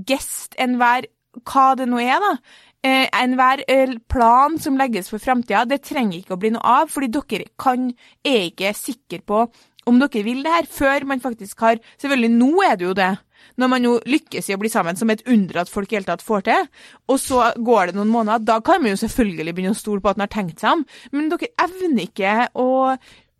gest, 0.07 0.55
enhver 0.59 1.09
hva 1.42 1.74
det 1.79 1.88
nå 1.88 1.98
er, 1.98 2.20
da. 2.20 2.37
Eh, 2.85 3.09
enhver 3.22 3.64
plan 4.09 4.59
som 4.59 4.77
legges 4.77 5.09
for 5.11 5.18
framtida, 5.18 5.64
det 5.64 5.81
trenger 5.83 6.18
ikke 6.18 6.37
å 6.37 6.40
bli 6.40 6.50
noe 6.53 6.74
av, 6.83 6.90
fordi 6.92 7.09
dere 7.09 7.46
kan, 7.59 7.88
er 8.24 8.50
ikke 8.50 8.74
sikre 8.77 9.22
på 9.24 9.46
om 9.90 10.01
dere 10.01 10.25
vil 10.27 10.42
det 10.44 10.53
her, 10.53 10.68
før 10.70 11.07
man 11.09 11.23
faktisk 11.23 11.61
har 11.64 11.81
Selvfølgelig, 12.01 12.31
nå 12.35 12.51
er 12.64 12.77
det 12.79 12.87
jo 12.87 12.94
det. 12.97 13.12
Når 13.61 13.70
man 13.70 13.85
jo 13.87 13.94
lykkes 14.09 14.49
i 14.49 14.55
å 14.57 14.61
bli 14.61 14.70
sammen, 14.73 14.97
som 14.97 15.11
et 15.12 15.23
under 15.31 15.61
at 15.62 15.70
folk 15.70 15.92
i 15.92 15.99
hele 15.99 16.09
tatt 16.09 16.25
får 16.25 16.47
til. 16.49 16.70
Og 17.12 17.20
så 17.20 17.51
går 17.55 17.90
det 17.90 17.99
noen 17.99 18.12
måneder, 18.12 18.42
da 18.47 18.61
kan 18.64 18.83
man 18.83 18.94
jo 18.94 19.03
selvfølgelig 19.03 19.55
begynne 19.55 19.75
å 19.77 19.79
stole 19.79 20.03
på 20.03 20.11
at 20.11 20.20
man 20.20 20.27
har 20.27 20.35
tenkt 20.35 20.64
seg 20.64 20.79
om. 20.79 20.87
Men 21.14 21.29
dere 21.33 21.53
evner 21.66 22.09
ikke 22.09 22.37
å 22.55 22.68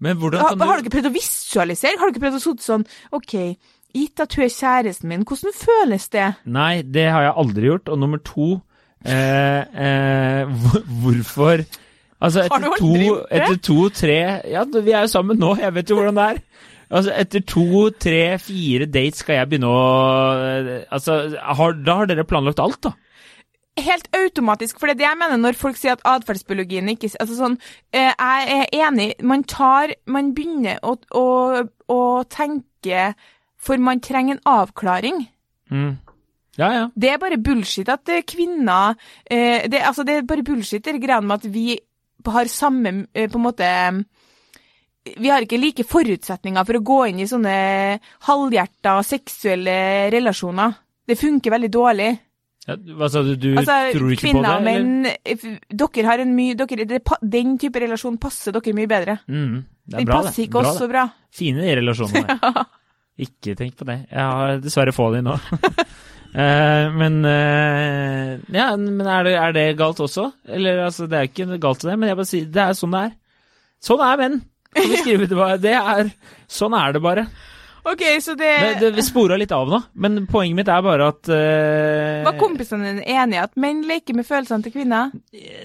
Men 0.04 0.18
hvordan 0.20 0.42
har, 0.44 0.52
kan 0.52 0.61
du 0.61 0.66
har 0.68 0.83
dere 0.83 0.94
prøvd 0.96 1.11
å 1.11 1.14
visualisere? 1.14 2.00
Har 2.02 2.12
dere 2.12 2.26
prøvd 2.26 2.38
å 2.38 2.44
sitte 2.44 2.66
sånn 2.66 2.87
OK, 3.16 3.35
gitt 3.94 4.22
at 4.22 4.37
hun 4.37 4.46
er 4.46 4.52
kjæresten 4.52 5.11
min, 5.11 5.24
hvordan 5.28 5.57
føles 5.57 6.11
det? 6.12 6.28
Nei, 6.44 6.83
det 6.83 7.09
har 7.14 7.28
jeg 7.28 7.38
aldri 7.44 7.70
gjort. 7.70 7.90
Og 7.94 8.02
nummer 8.02 8.22
to 8.26 8.50
eh, 9.07 9.62
eh, 9.87 10.54
Hvorfor 11.02 11.64
Altså, 12.24 12.44
etter 12.46 12.78
to, 12.80 13.16
etter 13.28 13.58
to, 13.60 13.78
tre 13.92 14.18
Ja, 14.48 14.64
vi 14.64 14.94
er 14.94 15.04
jo 15.04 15.12
sammen 15.12 15.40
nå, 15.40 15.54
jeg 15.60 15.74
vet 15.76 15.90
jo 15.90 15.98
hvordan 15.98 16.18
det 16.18 16.26
er. 16.32 16.42
Altså, 16.94 17.14
etter 17.16 17.42
to, 17.48 17.88
tre, 18.00 18.38
fire 18.42 18.87
dates 18.88 19.24
skal 19.24 19.40
jeg 19.40 19.50
begynne 19.50 19.70
å 19.70 19.80
eh, 20.44 20.68
Altså, 20.94 21.18
har, 21.34 21.80
da 21.84 21.98
har 22.00 22.10
dere 22.10 22.26
planlagt 22.28 22.62
alt, 22.62 22.80
da? 22.87 22.94
Helt 23.84 24.06
automatisk, 24.14 24.78
for 24.78 24.87
det 24.87 24.94
er 24.94 25.00
det 25.00 25.06
jeg 25.08 25.18
mener 25.18 25.40
når 25.42 25.56
folk 25.58 25.78
sier 25.80 25.96
at 25.96 26.04
atferdsbiologien 26.06 26.92
ikke 26.92 27.10
altså 27.18 27.38
sånn, 27.40 27.56
eh, 27.90 28.12
Jeg 28.12 28.58
er 28.60 28.87
enig. 28.87 29.08
Man 29.26 29.42
tar 29.50 29.96
Man 30.06 30.30
begynner 30.37 30.78
å, 30.87 30.94
å, 31.10 31.26
å 31.90 32.00
tenke 32.30 33.08
For 33.58 33.80
man 33.82 34.02
trenger 34.04 34.37
en 34.37 34.44
avklaring. 34.46 35.24
Mm. 35.72 35.96
Ja, 36.60 36.68
ja. 36.70 36.84
Det 36.94 37.10
er 37.10 37.18
bare 37.18 37.40
bullshit 37.42 37.88
at 37.90 38.08
eh, 38.12 38.22
kvinner 38.22 38.94
eh, 39.26 39.64
det, 39.66 39.80
altså 39.82 40.04
det 40.06 40.20
er 40.20 40.28
bare 40.28 40.44
bullshit 40.46 40.84
det 40.84 41.00
greiene 41.02 41.26
med 41.26 41.42
at 41.42 41.48
vi 41.50 41.74
har 42.32 42.48
samme 42.48 43.06
eh, 43.12 43.28
på 43.28 43.37
en 43.38 43.44
måte 43.44 43.68
Vi 45.20 45.28
har 45.28 45.44
ikke 45.44 45.58
like 45.60 45.84
forutsetninger 45.84 46.64
for 46.64 46.78
å 46.78 46.84
gå 46.84 46.98
inn 47.10 47.18
i 47.20 47.26
sånne 47.28 47.54
halvhjerta 48.24 48.94
seksuelle 49.04 49.74
relasjoner. 50.14 50.72
Det 51.04 51.18
funker 51.20 51.52
veldig 51.52 51.70
dårlig. 51.74 52.06
ja 52.66 52.76
hva 52.96 53.10
sa 53.12 53.20
du? 53.22 53.34
Du 53.37 53.50
Altså, 53.60 53.74
tror 53.92 54.12
ikke 54.14 54.22
kvinner 54.22 54.46
på 54.48 54.54
og 54.56 54.64
det? 54.64 54.72
eller? 54.72 54.87
menn 54.88 55.06
eh, 55.12 55.58
Dere 55.68 56.06
har 56.08 56.18
en 56.24 56.32
mye 56.34 56.54
dere, 56.56 56.87
det, 56.88 57.02
Den 57.20 57.58
type 57.60 57.80
relasjon 57.84 58.16
passer 58.16 58.52
dere 58.56 58.72
mye 58.78 58.88
bedre. 58.88 59.18
Mm, 59.28 59.58
det 59.84 59.94
er 59.94 59.98
Den 59.98 60.06
bra, 60.08 60.22
passer 60.22 60.37
det. 60.40 60.46
ikke 60.48 60.60
Bra, 60.62 60.70
oss 60.72 60.78
så 60.80 60.88
bra. 60.88 61.04
Fine 61.34 61.60
de 61.66 61.76
relasjonene. 61.82 62.38
Ikke 63.24 63.52
tenk 63.54 63.76
på 63.78 63.84
det. 63.87 63.98
Jeg 64.10 64.24
har 64.26 64.56
dessverre 64.58 64.90
få 64.96 65.12
de 65.14 65.20
nå. 65.22 65.37
Eh, 66.35 66.87
men 66.99 67.20
eh, 67.31 68.40
ja, 68.51 68.73
men 68.75 69.07
er 69.07 69.27
det, 69.27 69.35
er 69.38 69.55
det 69.55 69.66
galt 69.79 70.03
også? 70.03 70.31
Eller 70.51 70.83
altså, 70.88 71.07
det 71.07 71.18
er 71.20 71.31
ikke 71.31 71.61
galt 71.62 71.87
det, 71.87 71.94
men 71.94 72.11
jeg 72.11 72.18
bare 72.18 72.31
sier 72.31 72.51
det 72.51 72.64
er 72.64 72.77
sånn 72.79 72.97
det 72.97 73.07
er. 73.09 73.16
Sånn 73.85 74.03
er 74.03 74.20
menn! 74.20 74.38
Kan 74.75 74.90
vi 74.90 75.03
skrive 75.05 75.29
det 75.31 75.37
bare. 75.38 75.59
Det 75.62 75.75
er, 75.79 76.09
sånn 76.51 76.75
er 76.75 76.97
det 76.97 77.03
bare. 77.05 77.29
OK, 77.85 78.01
så 78.25 78.33
det, 78.35 78.49
Det, 78.62 78.70
det, 78.81 78.90
vi 78.97 79.03
spora 79.05 79.37
litt 79.37 79.53
av 79.53 79.68
nå, 79.68 79.79
men 80.01 80.23
poenget 80.27 80.57
mitt 80.57 80.70
er 80.73 80.81
bare 80.83 81.09
at 81.12 81.29
uh... 81.29 82.23
Var 82.25 82.38
kompisene 82.40 82.88
dine 82.88 83.05
enige 83.05 83.42
at 83.44 83.59
menn 83.61 83.83
leker 83.87 84.16
med 84.16 84.25
følelsene 84.27 84.64
til 84.64 84.73
kvinner? 84.73 85.12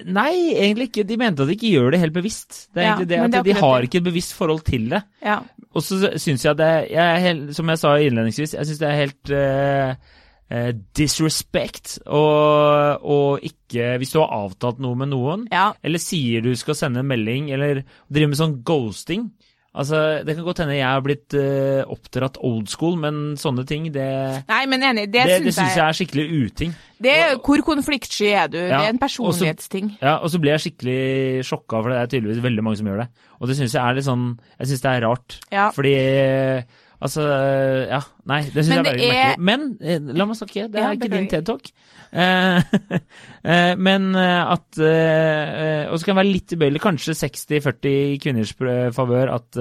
Nei, 0.03 0.33
egentlig 0.51 0.89
ikke. 0.89 1.05
De 1.07 1.17
mente 1.21 1.45
at 1.45 1.49
de 1.49 1.55
ikke 1.55 1.71
gjør 1.71 1.95
det 1.95 2.01
helt 2.03 2.17
bevisst. 2.19 2.65
Det 2.75 2.83
er 2.83 2.89
Ja, 2.89 2.91
egentlig 2.91 3.09
det 3.13 3.21
at 3.23 3.37
det 3.37 3.43
De 3.47 3.57
har 3.61 3.87
ikke 3.87 4.03
et 4.03 4.09
bevisst 4.11 4.35
forhold 4.35 4.61
til 4.67 4.89
det. 4.91 5.01
Ja. 5.23 5.39
Og 5.71 5.85
så 5.85 6.01
syns 6.19 6.43
jeg 6.43 6.59
det 6.59 6.69
jeg 6.91 7.23
helt, 7.23 7.55
Som 7.55 7.69
jeg 7.71 7.79
sa 7.79 7.95
innledningsvis, 8.03 8.55
jeg 8.57 8.67
syns 8.67 8.81
det 8.83 8.89
er 8.89 8.99
helt 8.99 9.33
eh, 9.39 10.15
eh, 10.49 10.71
disrespect 10.97 11.99
og, 12.05 13.05
og 13.05 13.45
ikke 13.45 13.95
Hvis 14.01 14.15
du 14.15 14.19
har 14.21 14.33
avtalt 14.33 14.81
noe 14.83 14.97
med 14.97 15.11
noen, 15.13 15.45
ja. 15.53 15.69
eller 15.85 16.01
sier 16.01 16.43
du 16.45 16.51
skal 16.57 16.77
sende 16.77 17.03
en 17.03 17.09
melding, 17.09 17.51
eller 17.55 17.83
driver 18.09 18.33
med 18.33 18.41
sånn 18.41 18.59
ghosting 18.65 19.29
Altså, 19.79 20.23
Det 20.25 20.33
kan 20.35 20.45
godt 20.47 20.63
hende 20.63 20.75
jeg 20.79 20.87
har 20.87 21.01
blitt 21.05 21.35
uh, 21.37 21.85
oppdratt 21.93 22.39
old 22.41 22.69
school, 22.71 22.97
men 22.97 23.37
sånne 23.37 23.65
ting, 23.69 23.85
det, 23.93 24.07
Nei, 24.49 24.63
men 24.71 24.85
enig, 24.87 25.05
det, 25.13 25.25
det, 25.29 25.37
det 25.45 25.53
syns 25.53 25.59
jeg, 25.61 25.77
jeg 25.77 25.85
er 25.85 25.97
skikkelig 25.99 26.25
uting. 26.47 26.73
det 26.97 27.13
er, 27.13 27.35
Hvor 27.45 27.61
konfliktsky 27.67 28.31
er 28.33 28.49
du? 28.49 28.57
det 28.57 28.73
er 28.73 28.89
en 28.89 29.01
personlighetsting. 29.01 29.93
Også. 29.93 30.05
Ja, 30.07 30.17
og 30.17 30.33
så 30.33 30.41
blir 30.41 30.55
jeg 30.55 30.65
skikkelig 30.65 31.45
sjokka, 31.47 31.83
for 31.83 31.93
det 31.93 32.01
er 32.01 32.11
tydeligvis 32.11 32.43
veldig 32.43 32.65
mange 32.65 32.81
som 32.81 32.89
gjør 32.89 33.03
det. 33.03 33.07
Og 33.39 33.51
det 33.51 33.59
syns 33.59 33.77
jeg 33.77 33.83
er 33.83 33.95
litt 33.95 34.09
sånn 34.09 34.25
Jeg 34.57 34.71
syns 34.71 34.83
det 34.83 34.91
er 34.91 35.05
rart. 35.05 35.37
Ja. 35.53 35.69
Fordi 35.75 35.95
Altså, 36.99 37.23
ja. 37.87 37.99
Nei, 38.27 38.41
det 38.51 38.65
syns 38.65 38.73
jeg 38.73 38.79
er 38.81 38.87
veldig 38.89 39.05
er- 39.07 39.13
merkelig. 39.15 39.43
Men 39.47 39.61
eh, 39.79 39.99
la 40.19 40.25
meg 40.27 40.35
snakke, 40.39 40.65
det 40.67 40.81
Ja, 40.81 40.89
er 40.89 40.97
ikke 40.97 41.11
din 41.15 41.31
TED-talk. 41.31 41.71
Eh, 42.09 42.63
eh, 43.45 43.75
men 43.77 44.15
at 44.17 44.79
Og 44.81 45.93
så 45.93 46.05
kan 46.07 46.15
det 46.15 46.17
være 46.17 46.31
litt 46.31 46.47
tilbøyelig, 46.49 46.79
kanskje 46.81 47.13
60-40 47.13 48.15
kvinners 48.23 48.53
favør, 48.95 49.29
at 49.35 49.59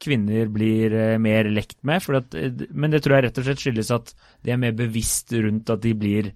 kvinner 0.00 0.48
blir 0.48 0.96
mer 1.20 1.50
lekt 1.52 1.76
med. 1.84 2.00
For 2.00 2.22
at, 2.22 2.32
men 2.72 2.88
det 2.94 3.02
tror 3.04 3.18
jeg 3.18 3.26
rett 3.26 3.42
og 3.42 3.44
slett 3.50 3.60
skyldes 3.60 3.92
at 3.92 4.14
de 4.16 4.54
er 4.54 4.62
mer 4.64 4.72
bevisst 4.78 5.36
rundt 5.36 5.68
at 5.76 5.84
de 5.84 5.92
blir 5.92 6.32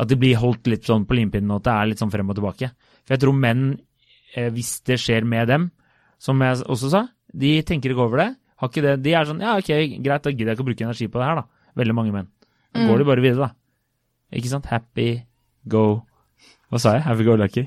at 0.00 0.10
de 0.10 0.18
blir 0.18 0.42
holdt 0.42 0.66
litt 0.72 0.90
sånn 0.90 1.06
på 1.06 1.14
limpinnen, 1.20 1.54
og 1.54 1.60
at 1.62 1.68
det 1.68 1.76
er 1.76 1.90
litt 1.92 2.02
sånn 2.02 2.10
frem 2.10 2.34
og 2.34 2.40
tilbake. 2.40 2.72
For 3.06 3.14
jeg 3.14 3.22
tror 3.22 3.38
menn, 3.46 3.64
hvis 4.56 4.74
det 4.90 4.98
skjer 5.06 5.22
med 5.28 5.50
dem, 5.54 5.70
som 6.18 6.42
jeg 6.42 6.64
også 6.66 6.90
sa, 6.90 7.06
de 7.30 7.60
tenker 7.62 7.94
ikke 7.94 8.08
over 8.10 8.24
det. 8.24 8.30
Har 8.60 8.68
ikke 8.68 8.84
det. 8.84 8.98
De 9.04 9.14
er 9.16 9.24
sånn 9.28 9.40
ja, 9.40 9.56
ok, 9.56 9.72
greit, 10.04 10.26
da 10.26 10.32
gidder 10.34 10.52
jeg 10.52 10.58
ikke 10.58 10.66
å 10.66 10.68
bruke 10.68 10.86
energi 10.86 11.08
på 11.08 11.20
det 11.20 11.30
her, 11.30 11.40
da. 11.40 11.72
Veldig 11.80 11.96
mange 11.96 12.12
menn. 12.12 12.28
Da 12.76 12.86
går 12.86 13.02
de 13.02 13.08
bare 13.08 13.24
videre, 13.24 13.48
da. 13.48 14.36
Ikke 14.36 14.52
sant? 14.52 14.68
Happy, 14.70 15.08
go 15.68 16.02
Hva 16.70 16.78
sa 16.78 16.94
jeg? 16.98 17.02
Happy 17.08 17.26
go 17.26 17.34
lucky? 17.40 17.64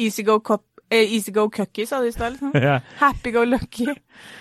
Easy 0.00 0.22
go, 0.24 0.38
cop, 0.40 0.62
eh, 0.88 1.04
easy 1.12 1.32
go 1.34 1.48
cucky, 1.52 1.84
sa 1.84 2.00
du 2.00 2.08
i 2.08 2.14
stad. 2.14 2.36
Liksom. 2.36 2.54
Yeah. 2.66 2.80
Happy 3.00 3.32
go 3.34 3.44
lucky. 3.44 3.88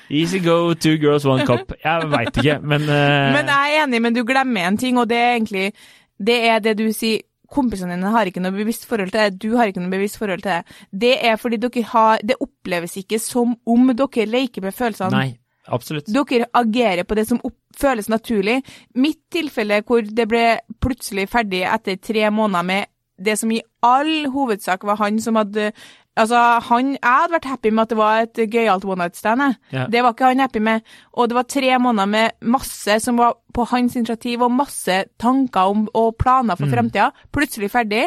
Easy 0.10 0.40
go, 0.40 0.74
two 0.74 0.98
girls, 1.02 1.26
one 1.26 1.46
cup. 1.46 1.74
Jeg 1.84 2.10
veit 2.14 2.38
ikke, 2.38 2.60
men 2.62 2.86
uh... 2.88 3.32
Men 3.36 3.52
jeg 3.52 3.76
er 3.76 3.84
enig, 3.84 4.02
men 4.06 4.16
du 4.16 4.24
glemmer 4.24 4.70
en 4.70 4.78
ting, 4.78 5.00
og 5.02 5.10
det 5.10 5.18
er 5.18 5.34
egentlig 5.36 5.72
Det 6.16 6.38
er 6.48 6.62
det 6.64 6.78
du 6.80 6.92
sier. 6.94 7.26
Kompisene 7.56 7.94
dine 7.94 8.10
har 8.10 8.26
ikke 8.26 8.42
noe 8.42 8.56
bevisst 8.56 8.88
forhold 8.90 9.12
til 9.14 9.20
det, 9.22 9.42
du 9.44 9.54
har 9.56 9.70
ikke 9.70 9.84
noe 9.84 9.92
bevisst 9.92 10.18
forhold 10.18 10.42
til 10.42 10.50
det. 10.50 10.78
Det 10.92 11.12
er 11.30 11.36
fordi 11.38 11.60
dere 11.62 11.84
har 11.92 12.24
Det 12.26 12.40
oppleves 12.42 12.96
ikke 12.98 13.20
som 13.22 13.54
om 13.70 13.92
dere 13.94 14.26
leker 14.26 14.66
med 14.66 14.74
følelsene. 14.74 15.12
Nei, 15.14 15.36
absolutt. 15.68 16.10
Dere 16.12 16.50
agerer 16.54 17.04
på 17.08 17.18
det 17.18 17.28
som 17.30 17.42
opp 17.44 17.58
føles 17.76 18.08
naturlig. 18.08 18.62
Mitt 18.96 19.26
tilfelle 19.34 19.82
hvor 19.84 20.06
det 20.06 20.28
ble 20.32 20.46
plutselig 20.80 21.28
ferdig 21.32 21.66
etter 21.68 22.00
tre 22.00 22.30
måneder 22.32 22.64
med 22.64 22.92
det 23.20 23.38
som 23.40 23.52
i 23.52 23.62
all 23.84 24.28
hovedsak 24.32 24.84
var 24.88 25.00
han 25.04 25.22
som 25.24 25.40
hadde 25.40 25.72
Altså, 26.16 26.40
han, 26.64 26.94
Jeg 26.96 27.12
hadde 27.12 27.34
vært 27.34 27.46
happy 27.50 27.70
med 27.76 27.82
at 27.82 27.90
det 27.92 27.98
var 28.00 28.22
et 28.24 28.40
gøyalt 28.48 28.86
one 28.88 29.04
night 29.04 29.18
stand. 29.20 29.42
Ja. 29.74 29.84
Det 29.92 30.00
var 30.00 30.14
ikke 30.14 30.30
han 30.30 30.40
happy 30.40 30.62
med. 30.64 30.86
Og 31.12 31.28
det 31.28 31.36
var 31.36 31.44
tre 31.44 31.74
måneder 31.76 32.08
med 32.08 32.30
masse 32.40 32.96
som 33.04 33.18
var 33.20 33.34
på 33.54 33.66
hans 33.68 33.98
initiativ, 34.00 34.42
og 34.42 34.52
masse 34.56 34.96
tanker 35.20 35.68
om, 35.74 35.90
og 35.94 36.16
planer 36.16 36.56
for 36.56 36.72
fremtida. 36.72 37.10
Plutselig 37.36 37.68
ferdig. 37.72 38.06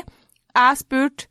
Jeg 0.57 0.81
spurte 0.81 1.29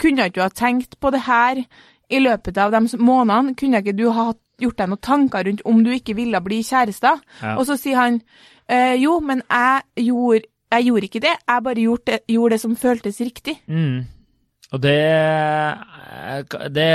kunne 0.00 0.28
ikke 0.28 0.40
du 0.40 0.44
ha 0.44 0.52
tenkt 0.52 1.00
på 1.00 1.12
det 1.12 1.22
her 1.26 1.62
i 2.10 2.20
løpet 2.22 2.58
av 2.58 2.72
de 2.74 2.80
månedene? 2.98 3.54
Kunne 3.58 3.82
ikke 3.82 3.96
du 3.96 4.08
ha 4.14 4.32
gjort 4.62 4.78
deg 4.78 4.92
noen 4.92 5.02
tanker 5.02 5.46
rundt 5.48 5.66
om 5.68 5.82
du 5.84 5.90
ikke 5.94 6.16
ville 6.18 6.40
bli 6.44 6.62
kjærester? 6.66 7.20
Ja. 7.42 7.56
Og 7.56 7.66
så 7.68 7.76
sier 7.80 8.00
han 8.00 8.20
eh, 8.68 8.96
jo, 9.00 9.18
men 9.24 9.42
jeg 9.46 10.06
gjorde, 10.06 10.46
jeg 10.70 10.88
gjorde 10.88 11.10
ikke 11.10 11.24
det, 11.26 11.34
jeg 11.42 11.66
bare 11.66 11.84
gjorde 11.84 12.12
det, 12.12 12.22
gjorde 12.28 12.56
det 12.56 12.62
som 12.64 12.78
føltes 12.78 13.20
riktig. 13.20 13.56
Mm. 13.66 14.00
Og 14.70 14.82
det, 14.82 14.98
det 16.70 16.90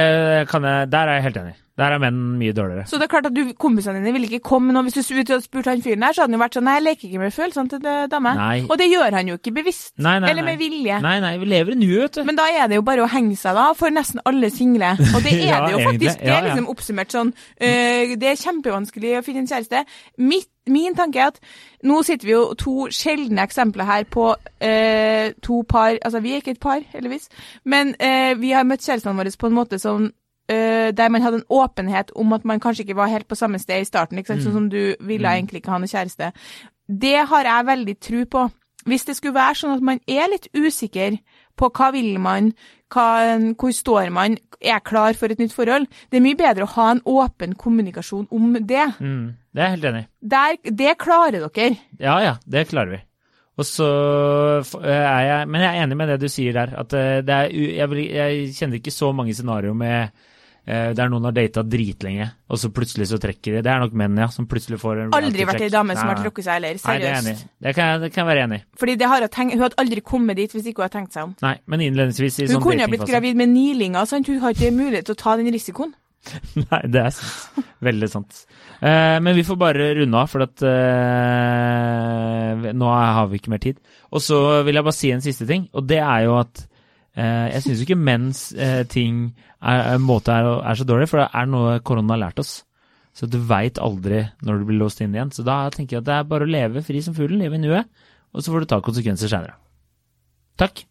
kan 0.47 0.63
jeg 0.63 0.91
Der 0.91 1.10
er 1.10 1.17
jeg 1.17 1.23
helt 1.23 1.38
enig. 1.43 1.56
Der 1.75 1.91
er 1.91 1.99
menn 1.99 2.15
mye 2.39 2.53
dårligere. 2.55 2.85
Så 2.88 2.95
det 2.95 3.03
er 3.03 3.11
klart 3.11 3.25
at 3.27 3.33
du, 3.35 3.41
kompisene 3.59 3.99
dine 3.99 4.13
vil 4.15 4.23
ikke 4.29 4.39
komme 4.47 4.71
nå. 4.71 4.79
Hvis 4.88 4.95
du 5.09 5.17
hadde 5.17 5.41
spurt 5.43 5.67
han 5.67 5.81
fyren 5.83 6.05
der, 6.05 6.13
så 6.15 6.23
hadde 6.23 6.31
han 6.31 6.38
jo 6.38 6.43
vært 6.45 6.55
sånn 6.55 6.63
Nei, 6.69 6.75
jeg 6.77 6.85
leker 6.85 7.07
ikke 7.09 7.19
med 7.19 7.33
følelsene 7.35 7.71
til 7.73 7.81
det 7.83 7.95
dame. 8.13 8.31
Nei. 8.39 8.61
Og 8.69 8.79
det 8.79 8.88
gjør 8.93 9.17
han 9.19 9.27
jo 9.27 9.35
ikke 9.35 9.51
bevisst. 9.57 9.91
Nei, 9.99 10.13
nei, 10.23 10.29
eller 10.31 10.47
med 10.47 10.61
vilje. 10.61 11.01
Nei, 11.03 11.17
nei, 11.25 11.33
vi 11.41 11.49
lever 11.51 11.75
i 11.75 11.79
nuet, 11.81 11.99
vet 12.05 12.15
du. 12.21 12.23
Men 12.31 12.39
da 12.39 12.47
er 12.47 12.71
det 12.71 12.79
jo 12.79 12.85
bare 12.88 13.03
å 13.03 13.09
henge 13.11 13.35
seg 13.41 13.59
da, 13.59 13.65
for 13.75 13.91
nesten 13.91 14.23
alle 14.31 14.49
single. 14.55 14.93
Og 15.11 15.19
det 15.27 15.35
er 15.41 15.45
Ja, 15.49 15.59
det 15.67 15.75
jo 15.75 15.83
egentlig. 15.83 15.91
faktisk. 16.13 16.23
Det 16.23 16.33
er 16.38 16.47
liksom 16.47 16.71
oppsummert 16.71 17.11
sånn. 17.19 17.35
øh, 17.59 18.15
det 18.23 18.31
er 18.31 18.41
kjempevanskelig 18.45 19.15
å 19.19 19.23
finne 19.27 19.43
en 19.43 19.51
kjæreste. 19.51 19.83
Mitt, 20.31 20.47
min 20.71 20.95
tanke 20.95 21.19
er 21.19 21.33
at 21.35 21.39
nå 21.83 21.99
sitter 22.07 22.25
vi 22.31 22.38
jo 22.38 22.43
to 22.57 22.88
sjeldne 22.89 23.43
eksempler 23.43 23.85
her 23.91 24.07
på 24.09 24.31
øh, 24.31 25.33
to 25.43 25.59
par 25.67 25.99
Altså, 25.99 26.23
vi 26.23 26.31
er 26.33 26.41
ikke 26.41 26.55
et 26.55 26.63
par, 26.63 26.79
heldigvis, 26.95 27.27
men 27.67 27.91
øh, 27.99 28.33
vi 28.41 28.55
har 28.55 28.63
møtt 28.63 28.81
kjærestene 28.88 29.19
våre 29.19 29.35
på 29.38 29.51
en 29.51 29.59
måte 29.59 29.77
som 29.81 30.07
øh, 30.51 30.91
der 30.97 31.10
man 31.10 31.21
hadde 31.21 31.41
en 31.41 31.49
åpenhet 31.49 32.12
om 32.15 32.34
at 32.34 32.45
man 32.45 32.60
kanskje 32.60 32.86
ikke 32.86 32.95
var 32.95 33.12
helt 33.12 33.27
på 33.27 33.36
samme 33.36 33.60
sted 33.60 33.81
i 33.81 33.88
starten, 33.88 34.17
ikke 34.17 34.34
sant? 34.34 34.45
sånn 34.45 34.60
som 34.60 34.69
du 34.69 34.95
ville 34.99 35.31
egentlig 35.31 35.63
ikke 35.63 35.73
ha 35.73 35.79
noen 35.81 35.91
kjæreste. 35.91 36.31
Det 36.88 37.17
har 37.29 37.49
jeg 37.49 37.67
veldig 37.71 37.97
tro 37.99 38.25
på. 38.25 38.45
Hvis 38.86 39.08
det 39.08 39.15
skulle 39.17 39.34
være 39.34 39.58
sånn 39.58 39.77
at 39.79 39.86
man 39.86 39.99
er 40.05 40.27
litt 40.29 40.45
usikker 40.53 41.17
på 41.58 41.69
hva 41.73 41.88
vil 41.95 42.19
man, 42.21 42.51
hva, 42.93 43.08
hvor 43.58 43.73
står 43.73 44.12
man, 44.13 44.38
er 44.62 44.84
klar 44.86 45.17
for 45.17 45.34
et 45.34 45.41
nytt 45.41 45.55
forhold, 45.55 45.88
det 46.12 46.19
er 46.19 46.25
mye 46.25 46.38
bedre 46.38 46.67
å 46.67 46.73
ha 46.75 46.91
en 46.93 47.01
åpen 47.10 47.55
kommunikasjon 47.58 48.27
om 48.29 48.53
det. 48.60 48.86
Mm, 48.99 49.34
det 49.49 49.63
er 49.63 49.67
jeg 49.67 49.75
helt 49.77 49.89
enig 49.89 50.05
i. 50.05 50.71
Det 50.84 50.93
klarer 51.01 51.47
dere. 51.47 51.73
Ja 51.99 52.19
ja, 52.21 52.38
det 52.45 52.67
klarer 52.69 52.93
vi. 52.93 53.01
Og 53.55 53.63
så 53.63 53.88
er 54.84 55.21
jeg 55.23 55.47
Men 55.47 55.62
jeg 55.63 55.69
er 55.69 55.84
enig 55.86 55.97
med 55.97 56.10
det 56.12 56.17
du 56.21 56.27
sier 56.31 56.55
der. 56.55 56.73
At 56.75 56.93
eh, 56.93 57.21
det 57.23 57.36
er 57.36 57.53
jeg, 57.55 58.08
jeg 58.12 58.55
kjenner 58.58 58.81
ikke 58.81 58.91
så 58.91 59.12
mange 59.15 59.34
scenarioer 59.34 59.77
med 59.79 60.25
eh, 60.67 60.93
der 60.97 61.10
noen 61.10 61.25
har 61.30 61.36
data 61.36 61.63
dritlenge, 61.63 62.30
og 62.49 62.58
så 62.62 62.69
plutselig 62.73 63.08
så 63.12 63.19
trekker 63.21 63.58
de. 63.58 63.62
Det 63.65 63.71
er 63.71 63.80
nok 63.84 63.93
menn, 63.97 64.17
ja, 64.17 64.28
som 64.34 64.47
plutselig 64.49 64.80
får 64.82 65.04
en 65.06 65.13
Aldri 65.17 65.45
vært 65.47 65.62
ei 65.65 65.69
dame 65.73 65.97
som 65.97 66.10
har 66.12 66.21
trukket 66.23 66.47
seg 66.47 66.58
heller, 66.60 66.80
Nei, 66.86 66.97
det 66.99 67.10
er 67.12 67.21
seriøst. 67.21 67.45
Det 67.62 67.75
kan, 67.75 67.86
jeg- 67.91 68.01
det 68.06 68.13
kan 68.13 68.25
jeg 68.25 68.32
være 68.36 68.43
enig 68.47 68.60
i. 68.62 68.65
Fordi 68.82 68.97
hun 69.06 69.28
tenkt, 69.30 69.54
hun 69.54 69.62
hadde 69.65 69.80
aldri 69.84 70.01
kommet 70.01 70.36
dit 70.36 70.51
hvis 70.51 70.65
ikke 70.71 70.82
hun 70.82 70.89
hadde 70.89 70.97
tenkt 70.99 71.13
seg 71.13 71.23
om. 71.23 71.36
Nei, 71.41 71.58
men 71.67 71.80
innledningsvis 71.82 72.39
i 72.39 72.47
Hun 72.47 72.56
sånn 72.58 72.63
kunne 72.63 72.82
ha 72.82 72.88
blitt 72.88 73.08
gravid 73.08 73.36
med 73.36 73.49
nilinger, 73.49 74.06
sant? 74.06 74.28
hun 74.28 74.39
har 74.39 74.54
ikke 74.54 74.71
mulighet 74.73 75.06
til 75.06 75.15
å 75.15 75.21
ta 75.21 75.36
den 75.38 75.51
risikoen. 75.54 75.93
Nei, 76.71 76.82
det 76.89 77.01
er 77.06 77.12
sant. 77.13 77.65
Veldig 77.86 78.08
sant. 78.10 78.45
Eh, 78.82 79.19
men 79.21 79.36
vi 79.38 79.43
får 79.45 79.58
bare 79.62 79.91
runde 79.99 80.17
av, 80.17 80.30
for 80.32 80.41
at 80.41 80.63
eh, 80.65 82.71
nå 82.73 82.88
har 82.89 83.28
vi 83.30 83.38
ikke 83.39 83.51
mer 83.54 83.62
tid. 83.62 83.78
Og 84.15 84.23
så 84.25 84.39
vil 84.65 84.80
jeg 84.80 84.88
bare 84.88 84.97
si 84.97 85.12
en 85.13 85.21
siste 85.25 85.45
ting, 85.49 85.67
og 85.75 85.86
det 85.89 85.99
er 86.01 86.25
jo 86.25 86.38
at 86.39 86.63
jeg 87.15 87.63
syns 87.63 87.84
ikke 87.86 87.95
menns 87.99 88.47
eh, 88.60 88.84
ting 88.91 89.30
er, 89.62 89.97
måte 90.04 90.34
er, 90.36 90.49
er 90.67 90.80
så 90.80 90.88
dårlig, 90.88 91.08
for 91.12 91.23
det 91.23 91.30
er 91.32 91.51
noe 91.51 91.78
korona 91.86 92.15
har 92.15 92.25
lært 92.28 92.41
oss. 92.43 92.58
Så 93.15 93.30
du 93.32 93.38
veit 93.47 93.80
aldri 93.80 94.25
når 94.43 94.60
du 94.60 94.65
blir 94.67 94.82
låst 94.82 94.99
inn 95.04 95.15
igjen. 95.15 95.32
Så 95.32 95.45
da 95.47 95.62
tenker 95.71 95.97
jeg 95.97 96.04
at 96.04 96.10
det 96.10 96.17
er 96.17 96.28
bare 96.28 96.47
å 96.47 96.51
leve 96.51 96.84
fri 96.84 96.99
som 97.04 97.15
fuglen, 97.15 97.39
leve 97.39 97.56
i 97.56 97.63
nuet, 97.63 97.88
og 98.36 98.43
så 98.43 98.51
får 98.51 98.65
du 98.65 98.71
ta 98.73 98.82
konsekvenser 98.84 99.32
seinere. 99.32 99.56
Takk. 100.60 100.84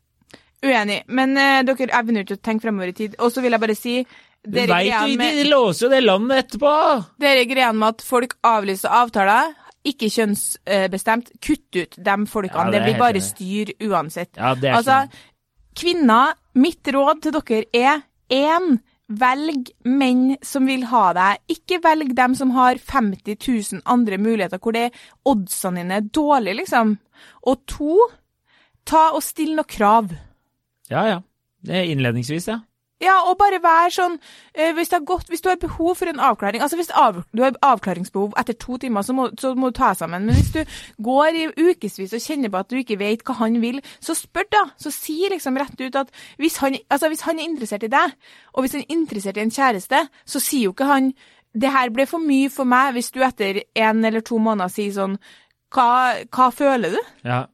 Uenig, 0.65 1.03
men 1.13 1.37
uh, 1.37 1.61
dere 1.67 1.91
evner 1.99 2.23
nødt 2.23 2.31
ikke 2.31 2.41
å 2.41 2.47
tenke 2.49 2.65
fremover 2.65 2.93
i 2.95 2.97
tid. 2.97 3.19
Og 3.21 3.33
så 3.33 3.45
vil 3.45 3.53
jeg 3.53 3.61
bare 3.61 3.77
si 3.77 3.99
Du 4.45 4.57
veit 4.57 4.89
jo, 4.89 5.19
de 5.21 5.45
låser 5.51 5.87
jo 5.87 5.93
det 5.93 6.01
landet 6.05 6.47
etterpå! 6.47 6.73
Dere 7.21 7.45
greiene 7.51 7.77
med 7.83 7.99
at 7.99 8.07
folk 8.07 8.37
avlyser 8.45 8.97
avtaler, 9.03 9.53
ikke 9.85 10.09
kjønnsbestemt, 10.09 11.35
kutt 11.45 11.77
ut 11.77 11.99
de 12.01 12.17
folkene. 12.33 12.71
Ja, 12.71 12.73
det 12.73 12.81
det, 12.81 12.85
blir 12.89 13.01
bare 13.03 13.21
styr 13.25 13.75
uansett. 13.85 14.33
Ja, 14.39 14.55
det 14.57 14.71
er 14.71 14.79
altså, 14.81 15.03
kvinner, 15.79 16.35
mitt 16.55 16.87
råd 16.95 17.23
til 17.25 17.37
dere 17.37 17.65
er 17.75 18.03
én, 18.33 18.77
velg 19.09 19.69
menn 19.85 20.37
som 20.45 20.67
vil 20.69 20.87
ha 20.89 21.07
deg. 21.17 21.43
Ikke 21.53 21.81
velg 21.85 22.15
dem 22.17 22.37
som 22.39 22.55
har 22.57 22.81
50 22.81 23.37
000 23.37 23.83
andre 23.85 24.19
muligheter, 24.19 24.61
hvor 24.63 24.77
det 24.77 24.91
oddsene 25.29 25.83
dine 25.83 25.99
er 26.01 26.09
dårlige, 26.09 26.63
liksom. 26.63 26.97
Og 27.51 27.65
to, 27.71 27.99
ta 28.89 29.11
og 29.13 29.23
still 29.25 29.55
noen 29.59 29.69
krav. 29.69 30.15
Ja, 30.93 31.05
ja. 31.09 31.21
Innledningsvis, 31.65 32.49
ja. 32.49 32.61
Ja, 33.05 33.17
og 33.29 33.37
bare 33.41 33.61
vær 33.63 33.93
sånn 33.93 34.17
eh, 34.55 34.73
hvis, 34.77 34.93
gått, 35.07 35.29
hvis 35.33 35.45
du 35.45 35.51
har 35.51 35.61
behov 35.61 35.99
for 35.99 36.11
en 36.11 36.23
avklaring 36.23 36.63
Altså 36.65 36.79
hvis 36.81 36.93
av, 36.97 37.21
du 37.37 37.43
har 37.45 37.57
avklaringsbehov 37.65 38.35
etter 38.41 38.57
to 38.61 38.79
timer, 38.81 39.05
så 39.07 39.17
må, 39.17 39.29
så 39.41 39.53
må 39.59 39.71
du 39.71 39.79
ta 39.79 39.93
deg 39.93 40.01
sammen. 40.01 40.29
Men 40.29 40.39
hvis 40.39 40.53
du 40.55 41.05
går 41.05 41.39
i 41.41 41.45
ukevis 41.53 42.17
og 42.17 42.25
kjenner 42.25 42.53
på 42.53 42.63
at 42.63 42.73
du 42.73 42.81
ikke 42.81 42.99
vet 43.01 43.25
hva 43.27 43.39
han 43.43 43.61
vil, 43.63 43.81
så 44.03 44.17
spør 44.19 44.49
da. 44.55 44.65
Så 44.81 44.93
si 44.95 45.19
liksom 45.31 45.59
rett 45.61 45.79
ut 45.81 46.01
at 46.01 46.13
hvis 46.41 46.59
han, 46.63 46.79
altså 46.89 47.13
hvis 47.13 47.25
han 47.29 47.41
er 47.41 47.49
interessert 47.49 47.87
i 47.87 47.93
deg, 47.93 48.19
og 48.55 48.65
hvis 48.65 48.77
han 48.77 48.85
er 48.85 48.99
interessert 48.99 49.41
i 49.41 49.45
en 49.45 49.55
kjæreste, 49.55 50.05
så 50.25 50.43
sier 50.43 50.69
jo 50.69 50.75
ikke 50.75 50.91
han 50.91 51.15
det 51.55 51.71
her 51.71 51.91
ble 51.95 52.07
for 52.11 52.23
mye 52.23 52.51
for 52.51 52.67
meg 52.67 52.97
hvis 52.97 53.13
du 53.15 53.21
etter 53.23 53.63
en 53.79 54.05
eller 54.05 54.25
to 54.27 54.41
måneder 54.43 54.73
sier 54.73 54.95
sånn 54.97 55.19
Hva, 55.75 56.25
hva 56.35 56.49
føler 56.55 56.97
du? 56.97 57.03
Ja. 57.27 57.45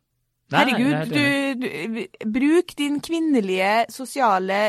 Nei, 0.51 0.63
nei, 0.63 0.63
er 0.63 0.71
Herregud, 0.73 0.95
helt 0.97 1.13
enig. 1.13 1.61
du, 1.61 2.07
du 2.25 2.33
Bruk 2.35 2.73
din 2.79 2.99
kvinnelige 3.05 3.75
sosiale 3.93 4.61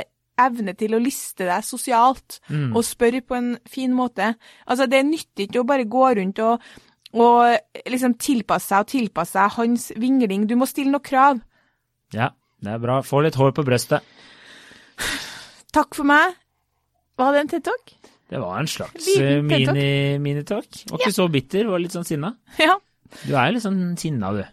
evne 0.45 0.73
til 0.77 0.95
å 0.97 0.99
liste 1.01 1.45
deg 1.47 1.63
sosialt, 1.63 2.39
Mm. 2.49 2.75
og 2.75 2.84
spørre 2.88 3.21
på 3.21 3.36
en 3.38 3.51
fin 3.69 3.93
måte. 3.93 4.34
Altså, 4.67 4.88
det 4.89 5.04
nytter 5.06 5.47
ikke 5.47 5.62
å 5.63 5.67
bare 5.67 5.86
gå 5.86 6.06
rundt 6.17 6.39
og, 6.39 6.62
og 7.13 7.58
liksom 7.91 8.17
tilpasse 8.17 8.67
seg 8.71 8.80
og 8.86 8.88
tilpasse 8.88 9.32
seg 9.38 9.56
hans 9.58 9.91
vingling. 9.97 10.47
Du 10.47 10.56
må 10.56 10.67
stille 10.69 10.91
noen 10.91 11.04
krav. 11.04 11.41
Ja, 12.13 12.30
det 12.62 12.73
er 12.73 12.80
bra. 12.84 13.01
Få 13.01 13.21
litt 13.23 13.36
hår 13.39 13.51
på 13.58 13.63
brøstet. 13.67 14.01
Takk 15.73 15.95
for 15.95 16.04
meg. 16.08 16.36
Var 17.19 17.34
det 17.36 17.41
en 17.45 17.51
TED-talk? 17.54 17.93
Det 18.32 18.39
var 18.39 18.60
en 18.62 18.67
slags 18.71 19.06
Liten 19.08 19.51
eh, 19.51 19.67
mini- 19.67 20.19
minitalk. 20.23 20.69
Var 20.89 20.99
ikke 21.01 21.13
så 21.15 21.25
bitter, 21.32 21.67
var 21.67 21.80
litt 21.84 21.91
sånn 21.95 22.08
sinna. 22.08 22.34
Ja. 22.60 22.77
Du 23.25 23.34
er 23.36 23.49
jo 23.49 23.56
litt 23.58 23.63
sånn 23.65 23.82
sinna, 23.99 24.32
du. 24.36 24.43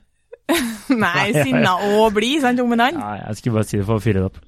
Nei, 1.05 1.27
sinna 1.37 1.75
og 1.99 2.15
blid, 2.17 2.41
sant, 2.41 2.61
om 2.65 2.73
en 2.73 2.81
annen. 2.81 3.01
Nei, 3.03 3.19
jeg 3.27 3.37
skulle 3.41 3.59
bare 3.59 3.69
si 3.69 3.77
det 3.81 3.85
for 3.89 4.01
å 4.01 4.03
fyre 4.05 4.23
det 4.23 4.29
opp. 4.31 4.39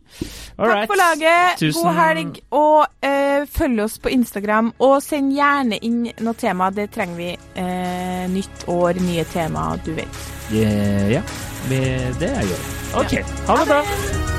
All 0.56 0.72
Takk 0.72 0.86
for 0.88 1.00
laget. 1.00 1.58
Tusen- 1.60 1.84
God 1.84 1.98
helg. 2.00 2.40
Og 2.56 3.04
eh, 3.06 3.44
følg 3.52 3.84
oss 3.84 3.98
på 4.00 4.12
Instagram. 4.16 4.72
Og 4.80 4.96
send 5.04 5.34
gjerne 5.36 5.78
inn 5.84 6.00
noe 6.24 6.34
tema. 6.40 6.70
Det 6.72 6.88
trenger 6.96 7.20
vi. 7.20 7.30
Eh, 7.60 8.24
nytt 8.32 8.66
år, 8.72 9.00
nye 9.04 9.24
tema, 9.34 9.68
du 9.84 9.92
vet. 10.00 10.24
Ja, 10.56 10.72
Ja, 11.18 11.22
det 11.68 11.84
det 12.18 12.32
er 12.32 12.48
gjør. 12.48 12.66
OK, 13.04 13.16
ha 13.46 13.60
det 13.62 13.70
bra. 13.70 14.29